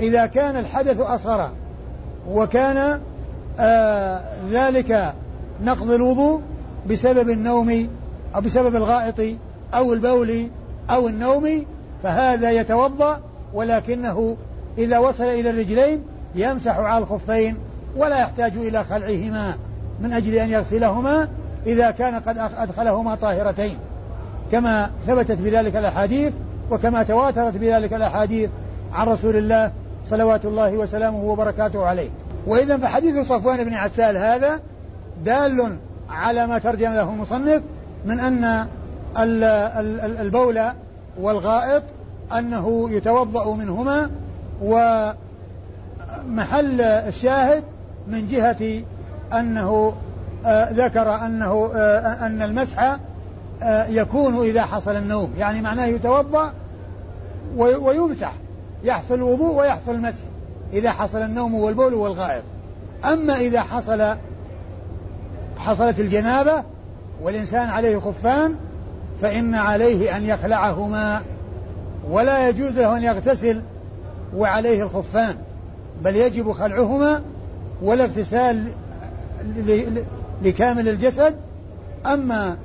إذا 0.00 0.26
كان 0.26 0.56
الحدث 0.56 1.00
أصغر 1.00 1.50
وكان 2.28 3.00
آه 3.58 4.20
ذلك 4.50 5.14
نقض 5.64 5.90
الوضوء 5.90 6.40
بسبب 6.88 7.30
النوم 7.30 7.88
أو 8.34 8.40
بسبب 8.40 8.76
الغائط 8.76 9.36
أو 9.74 9.92
البول 9.92 10.46
أو 10.90 11.08
النوم 11.08 11.64
فهذا 12.02 12.50
يتوضأ 12.50 13.20
ولكنه 13.54 14.36
إذا 14.78 14.98
وصل 14.98 15.24
إلى 15.24 15.50
الرجلين 15.50 16.02
يمسح 16.34 16.78
على 16.78 16.98
الخفين 16.98 17.56
ولا 17.96 18.18
يحتاج 18.18 18.52
إلى 18.56 18.84
خلعهما 18.84 19.54
من 20.00 20.12
أجل 20.12 20.34
أن 20.34 20.50
يغسلهما 20.50 21.28
إذا 21.66 21.90
كان 21.90 22.14
قد 22.14 22.38
أدخلهما 22.58 23.14
طاهرتين. 23.14 23.78
كما 24.52 24.90
ثبتت 25.06 25.38
بذلك 25.38 25.76
الأحاديث 25.76 26.32
وكما 26.70 27.02
تواترت 27.02 27.56
بذلك 27.56 27.94
الأحاديث 27.94 28.50
عن 28.92 29.08
رسول 29.08 29.36
الله 29.36 29.72
صلوات 30.10 30.44
الله 30.44 30.76
وسلامه 30.76 31.24
وبركاته 31.24 31.86
عليه. 31.86 32.08
وإذا 32.46 32.76
فحديث 32.76 33.26
صفوان 33.26 33.64
بن 33.64 33.74
عسال 33.74 34.16
هذا 34.16 34.60
دال 35.24 35.76
على 36.10 36.46
ما 36.46 36.58
ترجم 36.58 36.92
له 36.92 37.12
المصنف 37.12 37.62
من 38.04 38.20
أن 38.20 38.66
البول 40.20 40.60
والغائط 41.20 41.82
أنه 42.38 42.90
يتوضأ 42.90 43.54
منهما 43.54 44.10
ومحل 44.62 45.14
الشاهد 46.80 47.64
من 48.08 48.26
جهة 48.26 48.82
أنه 49.32 49.94
آه 50.46 50.70
ذكر 50.70 51.14
أنه 51.14 51.70
آه 51.74 52.26
أن 52.26 52.42
المسح 52.42 52.98
آه 53.62 53.86
يكون 53.86 54.44
إذا 54.44 54.62
حصل 54.62 54.96
النوم 54.96 55.34
يعني 55.38 55.62
معناه 55.62 55.86
يتوضأ 55.86 56.52
ويمسح 57.56 58.32
يحصل 58.84 59.14
الوضوء 59.14 59.54
ويحصل 59.54 59.94
المسح 59.94 60.22
إذا 60.72 60.90
حصل 60.90 61.22
النوم 61.22 61.54
والبول 61.54 61.94
والغائط. 61.94 62.42
أما 63.04 63.36
إذا 63.36 63.60
حصل 63.60 64.16
حصلت 65.60 66.00
الجنابة 66.00 66.64
والإنسان 67.22 67.68
عليه 67.68 67.98
خفان 67.98 68.54
فإن 69.20 69.54
عليه 69.54 70.16
أن 70.16 70.26
يخلعهما 70.26 71.22
ولا 72.10 72.48
يجوز 72.48 72.78
له 72.78 72.96
أن 72.96 73.02
يغتسل 73.02 73.62
وعليه 74.36 74.82
الخفان 74.82 75.36
بل 76.04 76.16
يجب 76.16 76.52
خلعهما 76.52 77.22
والاغتسال 77.82 78.64
لكامل 80.42 80.88
الجسد. 80.88 81.36
أما 82.06 82.56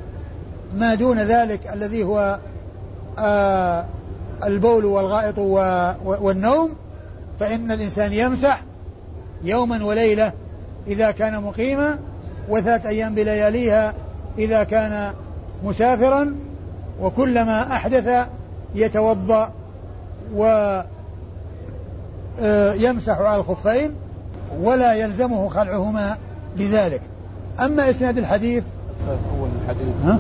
ما 0.75 0.95
دون 0.95 1.19
ذلك 1.19 1.60
الذي 1.73 2.03
هو 2.03 2.39
آه 3.19 3.86
البول 4.43 4.86
والغائط 4.86 5.39
والنوم 6.05 6.69
فإن 7.39 7.71
الإنسان 7.71 8.13
يمسح 8.13 8.63
يوما 9.43 9.86
وليلة 9.86 10.34
إذا 10.88 11.12
كان 11.12 11.43
مقيما 11.43 11.97
وثلاث 12.49 12.86
أيام 12.86 13.15
بلياليها 13.15 13.93
إذا 14.38 14.63
كان 14.63 15.13
مسافرا 15.63 16.36
وكلما 17.01 17.62
أحدث 17.62 18.27
يتوضأ 18.75 19.51
ويمسح 20.36 20.79
آه، 23.17 23.23
على 23.23 23.39
الخفين 23.39 23.91
ولا 24.62 24.93
يلزمه 24.93 25.49
خلعهما 25.49 26.17
بذلك 26.58 27.01
أما 27.60 27.89
إسناد 27.89 28.17
الحديث 28.17 28.63
أول 29.08 29.49
الحديث 29.63 29.95
ها؟ 30.05 30.19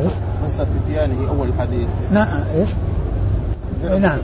إيش؟ 0.00 0.12
قصة 0.44 0.66
اتيانه 0.86 1.28
أول 1.28 1.48
الحديث 1.48 1.88
نعم 2.12 2.42
إيش؟ 2.54 2.70
نعم 4.00 4.18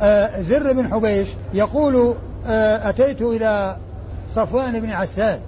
آه 0.00 0.40
زر 0.40 0.72
بن 0.72 0.88
حبيش 0.88 1.28
يقول 1.54 2.14
آه 2.46 2.88
أتيت 2.88 3.22
إلى 3.22 3.76
صفوان 4.34 4.80
بن 4.80 4.90
عسال 4.90 5.38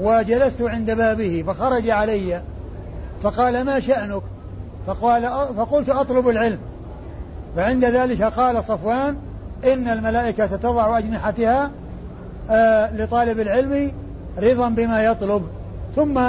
وجلست 0.00 0.62
عند 0.62 0.90
بابه 0.90 1.44
فخرج 1.46 1.90
علي 1.90 2.42
فقال 3.22 3.64
ما 3.64 3.80
شأنك؟ 3.80 4.22
فقال 4.86 5.22
فقلت 5.56 5.88
أطلب 5.88 6.28
العلم. 6.28 6.58
فعند 7.56 7.84
ذلك 7.84 8.22
قال 8.22 8.64
صفوان 8.64 9.16
إن 9.64 9.88
الملائكة 9.88 10.46
تضع 10.46 10.98
أجنحتها 10.98 11.70
آه 12.50 12.96
لطالب 12.96 13.40
العلم 13.40 13.92
رضا 14.38 14.68
بما 14.68 15.04
يطلب. 15.04 15.42
ثم 15.96 16.20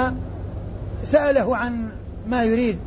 سأله 1.04 1.56
عن 1.56 1.88
ما 2.28 2.44
يريد. 2.44 2.78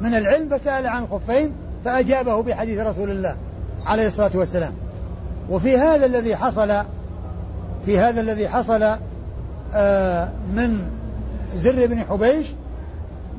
من 0.00 0.14
العلم 0.14 0.58
فسأل 0.58 0.86
عن 0.86 1.02
الخفين 1.02 1.52
فأجابه 1.84 2.42
بحديث 2.42 2.78
رسول 2.78 3.10
الله 3.10 3.36
عليه 3.86 4.06
الصلاة 4.06 4.30
والسلام. 4.34 4.72
وفي 5.50 5.78
هذا 5.78 6.06
الذي 6.06 6.36
حصل 6.36 6.82
في 7.86 7.98
هذا 7.98 8.20
الذي 8.20 8.48
حصل 8.48 8.96
من 10.54 10.86
زر 11.54 11.86
بن 11.86 11.98
حبيش 11.98 12.46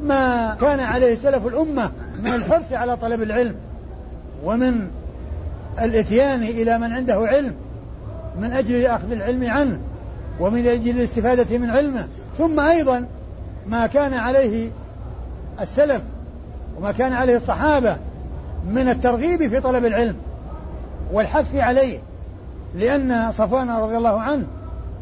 ما 0.04 0.56
كان 0.62 0.80
عليه 0.80 1.16
سلف 1.16 1.48
الأمة 1.48 1.92
من 2.20 2.28
الحرص 2.28 2.72
على 2.72 2.98
طلب 2.98 3.22
العلم 3.22 3.56
ومن 4.44 4.88
الإتيان 5.82 6.44
إلى 6.44 6.78
من 6.78 6.92
عنده 6.92 7.16
علم 7.16 7.56
من 8.40 8.52
أجل 8.52 8.86
أخذ 8.86 9.12
العلم 9.12 9.50
عنه 9.50 9.80
ومن 10.40 10.68
أجل 10.68 10.90
الاستفادة 10.90 11.58
من 11.58 11.70
علمه. 11.70 12.08
ثم 12.38 12.60
أيضا 12.60 13.06
ما 13.68 13.88
كان 13.88 14.14
عليه 14.14 14.70
السلف 15.62 16.02
وما 16.78 16.92
كان 16.92 17.14
عليه 17.14 17.36
الصحابة 17.36 17.98
من 18.70 18.90
الترغيب 18.90 19.48
في 19.48 19.60
طلب 19.62 19.86
العلم 19.86 20.16
والحث 21.12 21.56
عليه 21.56 22.00
لأن 22.76 23.32
صفوان 23.32 23.70
رضي 23.70 23.98
الله 23.98 24.22
عنه 24.22 24.46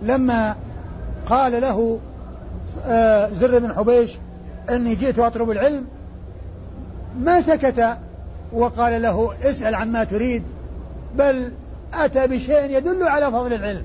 لما 0.02 0.56
قال 1.26 1.62
له 1.62 2.00
آه، 2.88 3.30
زر 3.30 3.60
بن 3.60 3.74
حبيش 3.74 4.18
أني 4.70 4.96
جئت 4.96 5.20
أطلب 5.20 5.52
العلم. 5.52 5.86
ما 7.20 7.42
سكت 7.42 7.98
وقال 8.54 9.02
له 9.02 9.32
اسأل 9.44 9.76
عما 9.76 10.04
تريد 10.04 10.44
بل 11.16 11.52
أتى 11.94 12.28
بشيء 12.28 12.78
يدل 12.78 13.04
على 13.04 13.32
فضل 13.32 13.54
العلم 13.54 13.84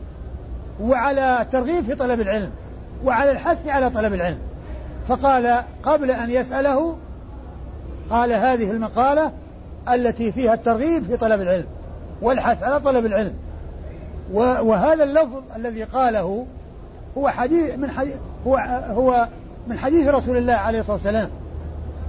وعلى 0.81 1.42
الترغيب 1.42 1.85
في 1.85 1.94
طلب 1.94 2.20
العلم 2.20 2.50
وعلى 3.05 3.31
الحث 3.31 3.68
على 3.68 3.90
طلب 3.90 4.14
العلم. 4.14 4.38
فقال 5.09 5.62
قبل 5.83 6.11
أن 6.11 6.31
يسأله 6.31 6.96
قال 8.11 8.33
هذه 8.33 8.70
المقالة 8.70 9.33
التي 9.92 10.33
فيها 10.33 10.55
الترغيب 10.55 11.05
في 11.05 11.16
طلب 11.16 11.40
العلم 11.40 11.66
والحث 12.22 12.62
على 12.62 12.81
طلب 12.81 13.07
العلم. 13.07 13.33
وهذا 14.33 15.05
اللفظ 15.05 15.42
الذي 15.57 15.85
قاله 15.85 16.46
هو 17.18 17.29
حديث 17.29 17.75
من 17.79 17.90
حديث 17.90 18.14
هو 18.46 18.57
هو 18.90 19.29
من 19.68 19.79
حديث 19.79 20.09
رسول 20.09 20.37
الله 20.37 20.53
عليه 20.53 20.81
الصلاة 20.81 20.96
والسلام. 20.96 21.29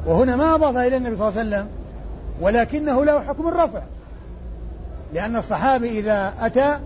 وهنا 0.06 0.36
ما 0.36 0.56
أضاف 0.56 0.78
إلى 0.78 0.98
النبي 0.98 1.16
صلى 1.16 1.28
الله 1.28 1.40
عليه 1.40 1.50
وسلم 1.50 1.68
ولكنه 2.42 3.06
له 3.06 3.20
حكم 3.20 3.48
الرفع. 3.48 3.82
لأن 5.14 5.36
الصحابي 5.36 6.00
إذا 6.00 6.34
أتى 6.42 6.80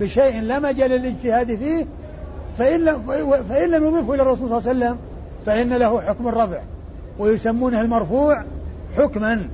بشيء 0.00 0.42
لا 0.42 0.58
مجال 0.58 0.90
للاجتهاد 0.90 1.56
فيه 1.56 1.86
فإن 2.58 2.84
لم, 2.84 3.02
فإن 3.48 3.70
لم 3.70 3.86
يضيفه 3.86 4.14
إلى 4.14 4.22
الرسول 4.22 4.48
صلى 4.48 4.58
الله 4.58 4.68
عليه 4.68 4.78
وسلم 4.78 4.98
فإن 5.46 5.72
له 5.72 6.00
حكم 6.00 6.28
الرفع. 6.28 6.58
ويسمونه 7.18 7.80
المرفوع 7.80 8.42
حكما 8.96 9.48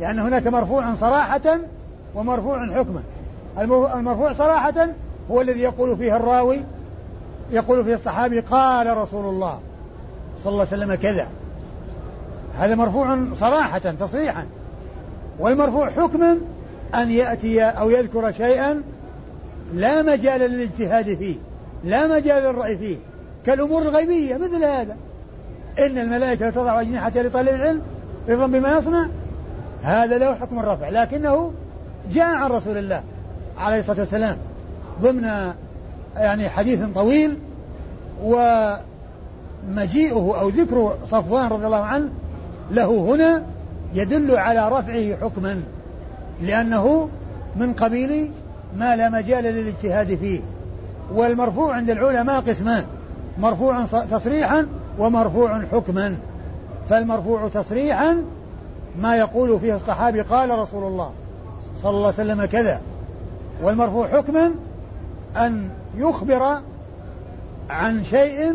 لأن 0.00 0.18
هناك 0.18 0.46
مرفوع 0.46 0.94
صراحة 0.94 1.58
ومرفوع 2.14 2.66
حكما. 2.66 3.02
المرفوع 3.94 4.32
صراحة 4.32 4.88
هو 5.30 5.40
الذي 5.40 5.60
يقول 5.60 5.96
فيه 5.96 6.16
الراوي 6.16 6.60
يقول 7.52 7.84
فيه 7.84 7.94
الصحابي 7.94 8.40
قال 8.40 8.96
رسول 8.96 9.24
الله 9.28 9.60
صلى 10.44 10.52
الله 10.52 10.66
عليه 10.72 10.82
وسلم 10.82 10.94
كذا. 10.94 11.28
هذا 12.58 12.74
مرفوع 12.74 13.18
صراحة 13.34 13.78
تصريحا. 13.78 14.46
والمرفوع 15.38 15.90
حكما 15.90 16.38
أن 16.94 17.10
يأتي 17.10 17.62
أو 17.62 17.90
يذكر 17.90 18.32
شيئا 18.32 18.82
لا 19.74 20.02
مجال 20.02 20.40
للاجتهاد 20.40 21.14
فيه 21.18 21.36
لا 21.84 22.06
مجال 22.06 22.42
للرأي 22.42 22.78
فيه. 22.78 22.96
كالأمور 23.46 23.82
الغيبية 23.82 24.36
مثل 24.36 24.64
هذا. 24.64 24.96
إن 25.78 25.98
الملائكة 25.98 26.50
تضع 26.50 26.80
أجنحتها 26.80 27.22
لطالب 27.22 27.48
العلم 27.48 27.82
رضا 28.28 28.46
بما 28.46 28.78
يصنع. 28.78 29.08
هذا 29.82 30.18
له 30.18 30.34
حكم 30.34 30.58
الرفع 30.58 30.88
لكنه 30.88 31.52
جاء 32.12 32.34
عن 32.34 32.50
رسول 32.50 32.78
الله 32.78 33.02
عليه 33.58 33.78
الصلاة 33.78 34.00
والسلام 34.00 34.36
ضمن 35.02 35.52
يعني 36.16 36.48
حديث 36.48 36.80
طويل 36.94 37.38
ومجيئه 38.22 40.14
أو 40.40 40.48
ذكر 40.48 40.94
صفوان 41.10 41.48
رضي 41.48 41.66
الله 41.66 41.84
عنه 41.84 42.08
له 42.70 43.14
هنا 43.14 43.42
يدل 43.94 44.36
على 44.36 44.68
رفعه 44.68 45.16
حكما 45.22 45.62
لأنه 46.42 47.08
من 47.56 47.72
قبيل 47.72 48.30
ما 48.76 48.96
لا 48.96 49.10
مجال 49.10 49.44
للاجتهاد 49.44 50.14
فيه 50.14 50.40
والمرفوع 51.14 51.74
عند 51.74 51.90
العلماء 51.90 52.40
قسمان 52.40 52.84
مرفوع 53.38 53.84
تصريحا 53.84 54.66
ومرفوع 54.98 55.64
حكما 55.66 56.16
فالمرفوع 56.88 57.48
تصريحا 57.48 58.16
ما 58.98 59.16
يقول 59.16 59.60
فيه 59.60 59.74
الصحابي 59.74 60.20
قال 60.20 60.58
رسول 60.58 60.84
الله 60.84 61.10
صلى 61.82 61.90
الله 61.90 62.06
عليه 62.06 62.32
وسلم 62.32 62.44
كذا 62.44 62.80
والمرفوع 63.62 64.08
حكما 64.08 64.50
أن 65.36 65.70
يخبر 65.96 66.60
عن 67.70 68.04
شيء 68.04 68.54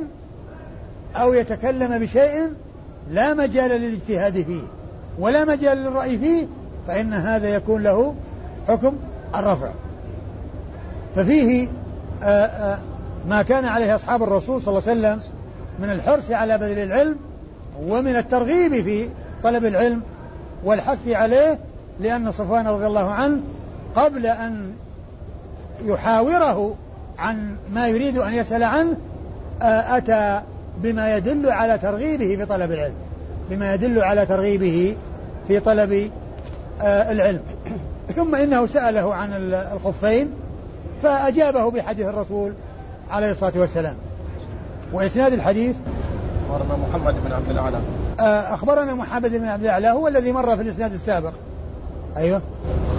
أو 1.15 1.33
يتكلم 1.33 1.99
بشيء 1.99 2.49
لا 3.11 3.33
مجال 3.33 3.81
للاجتهاد 3.81 4.33
فيه 4.33 4.61
ولا 5.19 5.45
مجال 5.45 5.77
للرأي 5.77 6.17
فيه 6.17 6.47
فإن 6.87 7.13
هذا 7.13 7.49
يكون 7.49 7.83
له 7.83 8.15
حكم 8.67 8.93
الرفع. 9.35 9.71
ففيه 11.15 11.67
آآ 12.23 12.73
آآ 12.73 12.79
ما 13.27 13.41
كان 13.41 13.65
عليه 13.65 13.95
أصحاب 13.95 14.23
الرسول 14.23 14.61
صلى 14.61 14.77
الله 14.77 14.89
عليه 14.89 14.99
وسلم 14.99 15.33
من 15.79 15.89
الحرص 15.89 16.31
على 16.31 16.57
بذل 16.57 16.77
العلم 16.77 17.17
ومن 17.87 18.15
الترغيب 18.15 18.71
في 18.71 19.09
طلب 19.43 19.65
العلم 19.65 20.01
والحث 20.63 21.07
عليه 21.07 21.59
لأن 21.99 22.31
صفوان 22.31 22.67
رضي 22.67 22.87
الله 22.87 23.11
عنه 23.11 23.41
قبل 23.95 24.25
أن 24.25 24.71
يحاوره 25.83 26.75
عن 27.17 27.55
ما 27.73 27.87
يريد 27.87 28.17
أن 28.17 28.33
يسأل 28.33 28.63
عنه 28.63 28.97
أتى 29.61 30.41
بما 30.77 31.17
يدل 31.17 31.49
على 31.49 31.77
ترغيبه 31.77 32.35
في 32.35 32.45
طلب 32.45 32.71
العلم 32.71 32.93
بما 33.49 33.73
يدل 33.73 34.03
على 34.03 34.25
ترغيبه 34.25 34.95
في 35.47 35.59
طلب 35.59 36.11
العلم. 36.81 37.41
ثم 38.15 38.35
إنه 38.35 38.65
سأله 38.65 39.13
عن 39.13 39.29
الخفين 39.73 40.31
فأجابه 41.03 41.71
بحديث 41.71 42.07
الرسول 42.07 42.53
عليه 43.11 43.31
الصلاة 43.31 43.53
والسلام. 43.55 43.95
وإسناد 44.93 45.33
الحديث؟ 45.33 45.75
أخبرنا 46.49 46.77
محمد 46.89 47.15
بن 47.25 47.31
عبد 47.31 47.49
الأعلى. 47.49 47.77
أخبرنا 48.53 48.93
محمد 48.93 49.31
بن 49.31 49.45
عبد 49.45 49.63
الأعلى 49.63 49.87
هو 49.87 50.07
الذي 50.07 50.31
مر 50.31 50.55
في 50.55 50.61
الإسناد 50.61 50.93
السابق. 50.93 51.33
أيوه. 52.17 52.41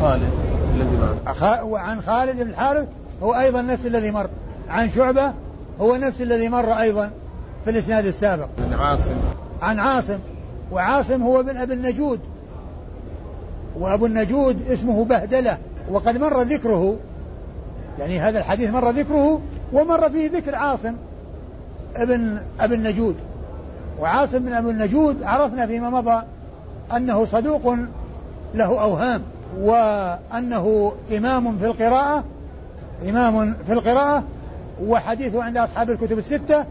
خالد. 0.01 0.31
الذي 0.77 0.97
مر. 0.97 1.65
وعن 1.65 2.01
خالد 2.01 2.43
بن 2.43 2.51
الحارث 2.51 2.89
هو 3.23 3.35
أيضا 3.35 3.63
نفس 3.63 3.87
الذي 3.87 4.11
مر. 4.11 4.29
عن 4.69 4.91
شعبة 4.91 5.33
هو 5.81 5.97
نفس 5.97 6.21
الذي 6.21 6.49
مر 6.49 6.73
أيضا 6.73 7.11
في 7.65 7.71
الإسناد 7.71 8.07
السابق. 8.07 8.49
عن 8.73 8.79
عاصم. 8.79 9.15
عن 9.63 9.79
عاصم. 9.79 10.19
وعاصم 10.73 11.23
هو 11.23 11.43
بن 11.43 11.57
أبي 11.57 11.75
النجود. 11.75 12.21
وأبو 13.79 14.07
النجود 14.07 14.69
اسمه 14.69 15.05
بهدلة. 15.05 15.59
وقد 15.91 16.17
مر 16.17 16.43
ذكره. 16.43 16.97
يعني 17.99 18.21
هذا 18.21 18.39
الحديث 18.39 18.71
مر 18.71 18.91
ذكره 18.91 19.41
ومر 19.73 20.11
فيه 20.11 20.31
ذكر 20.31 20.55
عاصم 20.55 20.95
ابن 21.97 22.39
أبي 22.61 22.75
النجود. 22.75 23.17
وعاصم 24.01 24.39
بن 24.39 24.53
أبي 24.53 24.71
النجود 24.71 25.23
عرفنا 25.23 25.67
فيما 25.67 25.91
مضى 25.91 26.23
أنه 26.97 27.25
صدوق 27.25 27.75
له 28.55 28.83
أوهام. 28.83 29.23
وأنه 29.61 30.93
إمام 31.17 31.59
في 31.59 31.67
القراءة 31.67 32.25
إمام 33.09 33.55
في 33.67 33.73
القراءة 33.73 34.25
وحديثه 34.83 35.43
عند 35.43 35.57
أصحاب 35.57 35.91
الكتب 35.91 36.19
الستة 36.19 36.65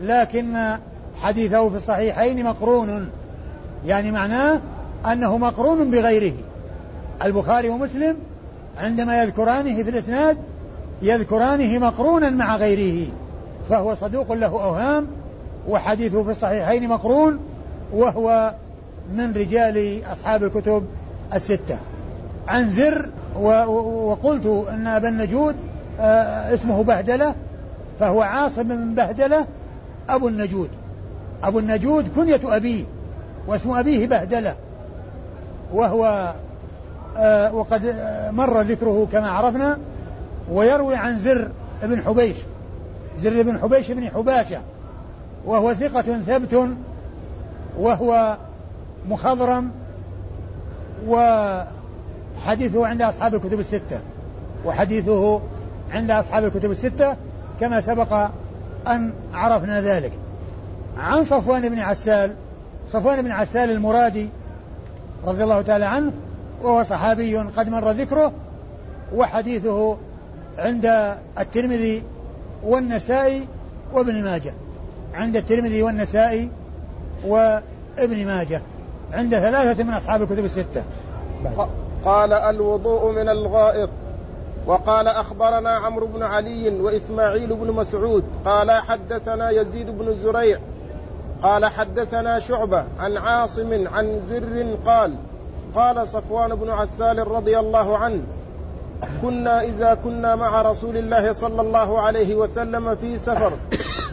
لكن 0.00 0.76
حديثه 1.22 1.68
في 1.68 1.76
الصحيحين 1.76 2.44
مقرون. 2.44 3.08
يعني 3.86 4.10
معناه 4.10 4.60
أنه 5.12 5.38
مقرون 5.38 5.90
بغيره. 5.90 6.32
البخاري 7.24 7.68
ومسلم 7.68 8.16
عندما 8.78 9.22
يذكرانه 9.22 9.82
في 9.82 9.90
الإسناد 9.90 10.38
يذكرانه 11.02 11.78
مقرونا 11.78 12.30
مع 12.30 12.56
غيره 12.56 13.08
فهو 13.70 13.94
صدوق 13.94 14.32
له 14.32 14.46
أوهام 14.46 15.06
وحديثه 15.68 16.22
في 16.22 16.30
الصحيحين 16.30 16.88
مقرون 16.88 17.38
وهو 17.92 18.54
من 19.12 19.32
رجال 19.32 20.02
أصحاب 20.12 20.44
الكتب 20.44 20.84
الستة. 21.34 21.78
عن 22.52 22.70
زر 22.70 23.08
وقلت 23.36 24.66
أن 24.70 24.86
أبا 24.86 25.08
النجود 25.08 25.56
آه، 26.00 26.54
اسمه 26.54 26.84
بهدلة 26.84 27.34
فهو 28.00 28.22
عاصم 28.22 28.66
من 28.66 28.94
بهدلة 28.94 29.46
أبو 30.08 30.28
النجود. 30.28 30.68
أبو 31.42 31.58
النجود 31.58 32.08
كنية 32.16 32.40
أبيه 32.44 32.84
واسم 33.46 33.70
أبيه 33.70 34.06
بهدلة. 34.06 34.54
وهو 35.72 36.34
آه، 37.16 37.54
وقد 37.54 37.86
آه، 37.86 38.30
مر 38.30 38.60
ذكره 38.60 39.08
كما 39.12 39.30
عرفنا 39.30 39.78
ويروي 40.50 40.94
عن 40.94 41.18
زر 41.18 41.48
بن 41.82 42.02
حبيش. 42.02 42.36
زر 43.18 43.42
بن 43.42 43.58
حبيش 43.58 43.90
بن 43.90 44.08
حباشة. 44.08 44.60
وهو 45.46 45.74
ثقة 45.74 46.20
ثبت 46.26 46.68
وهو 47.78 48.36
مخضرم 49.08 49.70
وحديثه 52.42 52.86
عند 52.86 53.02
أصحاب 53.02 53.34
الكتب 53.34 53.60
الستة. 53.60 54.00
وحديثه 54.64 55.40
عند 55.90 56.10
أصحاب 56.10 56.44
الكتب 56.44 56.70
الستة 56.70 57.16
كما 57.60 57.80
سبق 57.80 58.12
أن 58.86 59.12
عرفنا 59.34 59.80
ذلك. 59.80 60.12
عن 60.98 61.24
صفوان 61.24 61.68
بن 61.68 61.78
عسال 61.78 62.34
صفوان 62.88 63.22
بن 63.22 63.30
عسال 63.30 63.70
المرادي 63.70 64.28
رضي 65.24 65.42
الله 65.42 65.62
تعالى 65.62 65.84
عنه 65.84 66.12
وهو 66.62 66.82
صحابي 66.82 67.36
قد 67.36 67.68
مر 67.68 67.90
ذكره 67.90 68.32
وحديثه 69.14 69.96
عند 70.58 71.16
الترمذي 71.38 72.02
والنسائي 72.64 73.46
وابن 73.92 74.24
ماجه. 74.24 74.52
عند 75.14 75.36
الترمذي 75.36 75.82
والنسائي 75.82 76.50
وابن 77.26 78.26
ماجه. 78.26 78.62
عند 79.12 79.30
ثلاثة 79.38 79.84
من 79.84 79.92
أصحاب 79.92 80.22
الكتب 80.22 80.44
الستة. 80.44 80.82
قال 82.04 82.32
الوضوء 82.32 83.12
من 83.12 83.28
الغائط. 83.28 83.88
وقال 84.66 85.08
أخبرنا 85.08 85.70
عمرو 85.70 86.06
بن 86.06 86.22
علي 86.22 86.80
وإسماعيل 86.80 87.54
بن 87.54 87.72
مسعود. 87.72 88.24
قال 88.44 88.70
حدثنا 88.70 89.50
يزيد 89.50 89.98
بن 89.98 90.14
زريع. 90.14 90.58
قال 91.42 91.66
حدثنا 91.66 92.38
شعبة 92.38 92.84
عن 93.00 93.16
عاصم 93.16 93.88
عن 93.88 94.20
زر 94.30 94.76
قال 94.86 95.14
قال 95.74 96.08
صفوان 96.08 96.54
بن 96.54 96.70
عسال 96.70 97.28
رضي 97.28 97.58
الله 97.58 97.98
عنه 97.98 98.22
كنا 99.22 99.62
إذا 99.62 99.94
كنا 99.94 100.36
مع 100.36 100.62
رسول 100.62 100.96
الله 100.96 101.32
صلى 101.32 101.60
الله 101.60 102.00
عليه 102.00 102.34
وسلم 102.34 102.94
في 102.94 103.18
سفر 103.18 103.52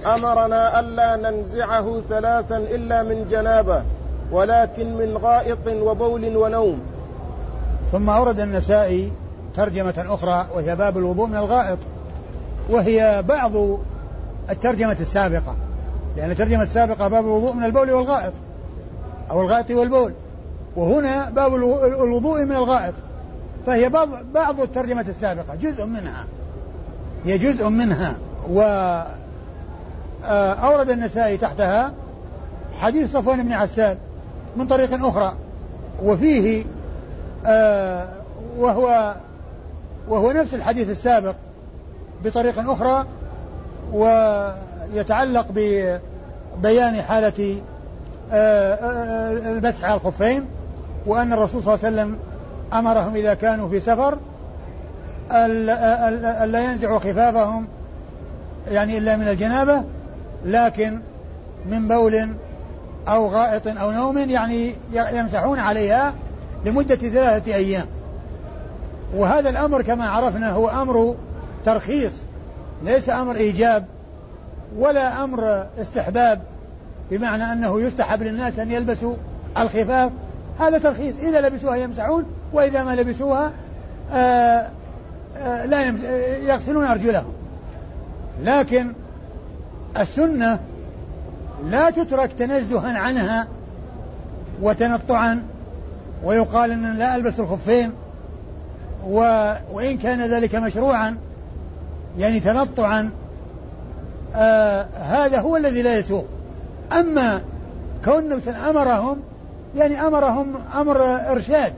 أمرنا 0.06 0.80
ألا 0.80 1.16
ننزعه 1.16 2.02
ثلاثا 2.10 2.58
إلا 2.58 3.04
من 3.04 3.28
جنابة 3.30 3.84
ولكن 4.32 4.98
من 4.98 5.18
غائط 5.18 5.68
وبول 5.68 6.38
ونوم. 6.38 6.80
ثم 7.92 8.10
أورد 8.10 8.40
النسائي 8.40 9.12
ترجمة 9.56 10.06
أخرى 10.08 10.48
وهي 10.56 10.76
باب 10.76 10.98
الوضوء 10.98 11.28
من 11.28 11.36
الغائط 11.36 11.78
وهي 12.70 13.24
بعض 13.28 13.52
الترجمة 14.50 14.98
السابقة 15.00 15.56
لأن 16.18 16.32
الترجمة 16.32 16.64
السابقة 16.64 17.08
باب 17.08 17.26
الوضوء 17.26 17.54
من 17.54 17.64
البول 17.64 17.92
والغائط 17.92 18.34
أو 19.32 19.42
الغائط 19.42 19.72
والبول 19.72 20.14
وهنا 20.76 21.30
باب 21.30 21.56
الوضوء 21.56 22.46
من 22.46 22.56
الغائط 22.56 22.94
فهي 23.66 23.90
بعض 23.90 24.10
بعض 24.34 24.62
الترجمة 24.62 25.06
السابقة 25.08 25.56
جزء 25.56 25.86
منها 25.86 26.26
هي 27.26 27.38
جزء 27.38 27.70
منها 27.70 28.16
و 28.50 28.62
آه، 30.26 30.54
أورد 30.54 30.90
النسائي 30.90 31.38
تحتها 31.38 31.94
حديث 32.80 33.12
صفوان 33.12 33.44
بن 33.44 33.52
عسال 33.52 33.98
من 34.58 34.68
طريق 34.68 35.06
أخرى 35.06 35.34
وفيه 36.04 36.64
آه، 37.46 38.10
وهو 38.58 39.16
وهو 40.08 40.32
نفس 40.32 40.54
الحديث 40.54 40.90
السابق 40.90 41.36
بطريق 42.24 42.70
أخرى 42.70 43.06
ويتعلق 43.94 45.46
ببيان 45.50 47.02
حالة 47.02 47.62
آه، 48.32 49.32
المسح 49.32 49.86
على 49.86 49.94
الخفين 49.94 50.46
وأن 51.06 51.34
الرسول 51.34 51.64
صلى 51.64 51.74
الله 51.74 51.86
عليه 51.86 51.96
وسلم 51.96 52.18
أمرهم 52.74 53.16
إذا 53.16 53.34
كانوا 53.34 53.70
في 53.70 53.80
سفر 53.80 54.18
ألا 55.32 56.64
ينزعوا 56.66 57.00
خفافهم 57.00 57.68
يعني 58.72 58.98
إلا 58.98 59.18
من 59.18 59.28
الجنابة 59.28 59.84
لكن 60.46 61.00
من 61.66 61.88
بول 61.88 62.30
أو 63.08 63.28
غائط 63.28 63.68
أو 63.68 63.92
نوم 63.92 64.18
يعني 64.18 64.74
يمسحون 64.94 65.60
عليها 65.60 66.14
لمدة 66.66 66.96
ثلاثة 66.96 67.56
أيام. 67.56 67.86
وهذا 69.16 69.50
الأمر 69.50 69.82
كما 69.82 70.10
عرفنا 70.10 70.52
هو 70.52 70.70
أمر 70.70 71.16
ترخيص 71.66 72.12
ليس 72.84 73.10
أمر 73.10 73.36
إيجاب 73.36 73.86
ولا 74.78 75.24
أمر 75.24 75.68
استحباب 75.82 76.42
بمعنى 77.12 77.44
أنه 77.44 77.82
يستحب 77.82 78.24
للناس 78.24 78.60
أن 78.60 78.72
يلبسوا 78.72 79.16
الخفاف. 79.58 80.12
هذا 80.60 80.78
ترخيص. 80.78 81.16
إذا 81.20 81.42
لبسوها 81.50 81.76
يمسحون 81.76 82.26
وإذا 82.54 82.84
ما 82.84 82.96
لبسوها 82.96 83.52
آآ 84.12 84.70
آآ 85.38 85.66
لا 85.66 85.88
يغسلون 86.38 86.86
أرجلهم. 86.86 87.34
لكن 88.44 88.94
السنة 89.98 90.60
لا 91.66 91.90
تترك 91.90 92.34
تنزها 92.34 93.00
عنها 93.00 93.48
وتنطعا 94.62 95.44
ويقال 96.24 96.72
ان 96.72 96.98
لا 96.98 97.16
ألبس 97.16 97.40
الخفين 97.40 97.92
و... 99.08 99.20
وإن 99.72 99.98
كان 99.98 100.22
ذلك 100.22 100.56
مشروعا 100.56 101.18
يعني 102.18 102.40
تنطعا 102.40 103.10
آه 104.36 104.86
هذا 105.02 105.40
هو 105.40 105.58
الذي 105.58 105.82
لا 105.82 105.98
يسوق. 105.98 106.26
أما 106.92 107.42
كون 108.06 108.42
أمرهم 108.70 109.18
يعني 109.76 110.02
أمرهم 110.02 110.54
أمر 110.76 111.02
إرشاد 111.32 111.74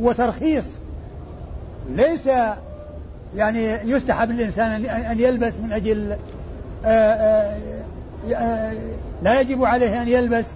وترخيص. 0.00 0.64
ليس 1.90 2.28
يعني 3.36 3.90
يستحب 3.90 4.30
للانسان 4.30 4.84
أن 4.86 5.20
يلبس 5.20 5.52
من 5.62 5.72
أجل 5.72 6.16
آه، 6.84 6.88
آه، 6.88 7.56
آه، 8.34 8.72
لا 9.22 9.40
يجب 9.40 9.64
عليه 9.64 10.02
أن 10.02 10.08
يلبس 10.08 10.46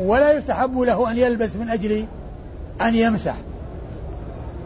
ولا 0.00 0.32
يستحب 0.32 0.78
له 0.78 1.10
أن 1.10 1.18
يلبس 1.18 1.56
من 1.56 1.68
أجل 1.70 2.06
أن 2.82 2.94
يمسح. 2.94 3.34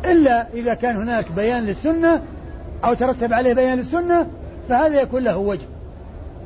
إلا 0.05 0.47
إذا 0.55 0.75
كان 0.75 0.97
هناك 0.97 1.33
بيان 1.37 1.67
للسنة 1.67 2.23
أو 2.85 2.95
ترتب 2.95 3.33
عليه 3.33 3.53
بيان 3.53 3.79
للسنة 3.79 4.27
فهذا 4.69 5.01
يكون 5.01 5.25
له 5.25 5.37
وجه. 5.37 5.67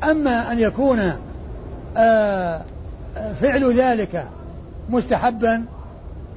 أما 0.03 0.53
أن 0.53 0.59
يكون 0.59 0.99
فعل 3.41 3.75
ذلك 3.77 4.27
مستحبا 4.91 5.65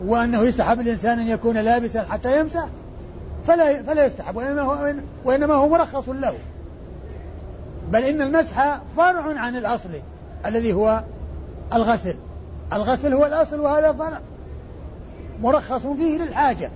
وأنه 0.05 0.41
يستحب 0.41 0.79
الإنسان 0.79 1.19
أن 1.19 1.27
يكون 1.27 1.57
لابسا 1.57 2.03
حتى 2.03 2.39
يمسح 2.39 2.67
فلا 3.47 3.83
فلا 3.83 4.05
يستحب 4.05 4.35
وإنما 4.35 4.61
هو, 4.61 4.93
وإنما 5.25 5.53
هو 5.53 5.69
مرخص 5.69 6.09
له. 6.09 6.33
بل 7.91 8.03
إن 8.03 8.21
المسح 8.21 8.79
فرع 8.97 9.39
عن 9.39 9.55
الأصل 9.55 9.89
الذي 10.45 10.73
هو 10.73 11.03
الغسل. 11.73 12.15
الغسل 12.73 13.13
هو 13.13 13.25
الأصل 13.25 13.59
وهذا 13.59 14.21
مرخص 15.41 15.81
فيه 15.81 16.17
للحاجة 16.17 16.71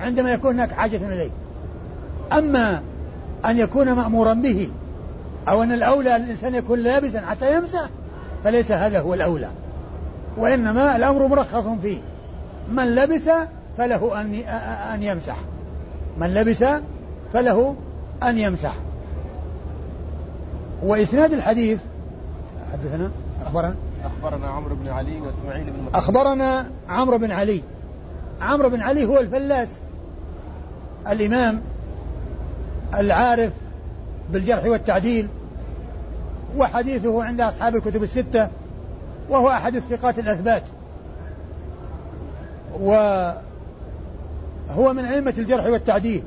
عندما 0.00 0.30
يكون 0.30 0.54
هناك 0.54 0.72
حاجة 0.72 0.96
إليه. 0.96 1.30
أما 2.32 2.82
أن 3.44 3.58
يكون 3.58 3.92
مأمورا 3.92 4.34
به 4.34 4.68
أو 5.48 5.62
أن 5.62 5.72
الأولى 5.72 6.16
الإنسان 6.16 6.54
يكون 6.54 6.78
لابسا 6.78 7.20
حتى 7.20 7.56
يمسح 7.56 7.88
فليس 8.44 8.72
هذا 8.72 9.00
هو 9.00 9.14
الأولى. 9.14 9.48
وإنما 10.36 10.96
الأمر 10.96 11.26
مرخص 11.26 11.64
فيه. 11.82 11.98
من 12.70 12.94
لبس 12.94 13.30
فله 13.78 14.20
أن 14.20 14.34
أن 14.94 15.02
يمسح. 15.02 15.36
من 16.18 16.34
لبس 16.34 16.64
فله 17.32 17.76
أن 18.22 18.38
يمسح. 18.38 18.74
وإسناد 20.82 21.32
الحديث 21.32 21.80
حدثنا 22.72 23.10
أخبرنا. 23.46 23.74
أخبرنا 24.04 24.48
عمرو 24.48 24.74
بن 24.74 24.88
علي 24.88 25.20
وإسماعيل 25.20 25.64
بن 25.64 25.82
مسعود. 25.82 25.94
أخبرنا 25.94 26.70
عمرو 26.88 27.18
بن 27.18 27.30
علي. 27.30 27.62
عمرو 28.40 28.70
بن 28.70 28.80
علي 28.80 29.04
هو 29.04 29.18
الفلاس 29.18 29.68
الإمام 31.06 31.60
العارف 32.94 33.52
بالجرح 34.32 34.64
والتعديل 34.64 35.28
وحديثه 36.56 37.24
عند 37.24 37.40
أصحاب 37.40 37.76
الكتب 37.76 38.02
الستة 38.02 38.48
وهو 39.30 39.48
أحد 39.48 39.76
الثقات 39.76 40.18
الأثبات. 40.18 40.62
وهو 42.80 43.32
من 44.92 45.04
أئمة 45.04 45.34
الجرح 45.38 45.66
والتعديل 45.66 46.22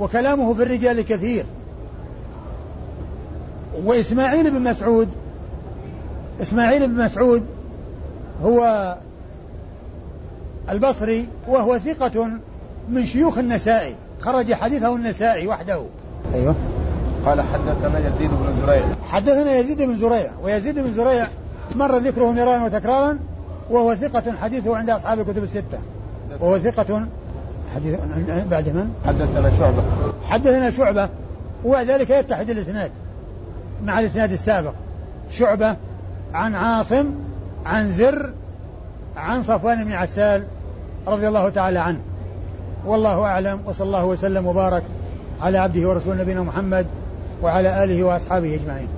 وكلامه 0.00 0.54
في 0.54 0.62
الرجال 0.62 1.00
كثير. 1.00 1.44
وإسماعيل 3.84 4.50
بن 4.50 4.62
مسعود 4.62 5.08
إسماعيل 6.42 6.88
بن 6.88 7.04
مسعود 7.04 7.42
هو 8.42 8.96
البصري 10.70 11.28
وهو 11.48 11.78
ثقة 11.78 12.28
من 12.88 13.04
شيوخ 13.06 13.38
النسائي. 13.38 13.94
خرج 14.20 14.52
حديثه 14.52 14.96
النسائي 14.96 15.46
وحده. 15.46 15.82
أيوه. 16.34 16.54
قال 17.26 17.40
حدثنا 17.40 17.98
يزيد 17.98 18.30
بن 18.30 18.52
زريع. 18.66 18.84
حدثنا 19.10 19.58
يزيد 19.58 19.82
بن 19.82 19.96
زريع. 19.96 20.30
ويزيد 20.42 20.78
بن 20.78 20.92
زريع 20.92 21.26
مر 21.74 21.96
ذكره 21.96 22.32
مرارا 22.32 22.64
وتكرارا 22.64 23.18
وهو 23.70 23.94
ثقة 23.94 24.36
حديثه 24.36 24.76
عند 24.76 24.90
أصحاب 24.90 25.20
الكتب 25.20 25.42
الستة. 25.42 25.78
وهو 26.40 26.58
ثقة 26.58 27.06
حديث 27.74 27.98
بعد 28.50 28.68
من؟ 28.68 28.90
حدثنا 29.06 29.50
شعبة. 29.58 29.82
حدثنا 30.24 30.70
شعبة. 30.70 31.08
وبعد 31.64 31.90
ذلك 31.90 32.10
يتحد 32.10 32.50
الإسناد 32.50 32.90
مع 33.84 34.00
الإسناد 34.00 34.32
السابق. 34.32 34.72
شعبة 35.30 35.76
عن 36.34 36.54
عاصم 36.54 37.06
عن 37.66 37.92
زر 37.92 38.32
عن 39.16 39.42
صفوان 39.42 39.84
بن 39.84 39.92
عسال 39.92 40.46
رضي 41.06 41.28
الله 41.28 41.48
تعالى 41.48 41.78
عنه. 41.78 42.00
والله 42.86 43.22
أعلم 43.22 43.60
وصلى 43.66 43.86
الله 43.86 44.04
وسلم 44.04 44.46
وبارك 44.46 44.82
على 45.40 45.58
عبده 45.58 45.88
ورسوله 45.88 46.22
نبينا 46.22 46.42
محمد 46.42 46.86
وعلى 47.42 47.84
آله 47.84 48.04
وأصحابه 48.04 48.54
أجمعين. 48.54 48.88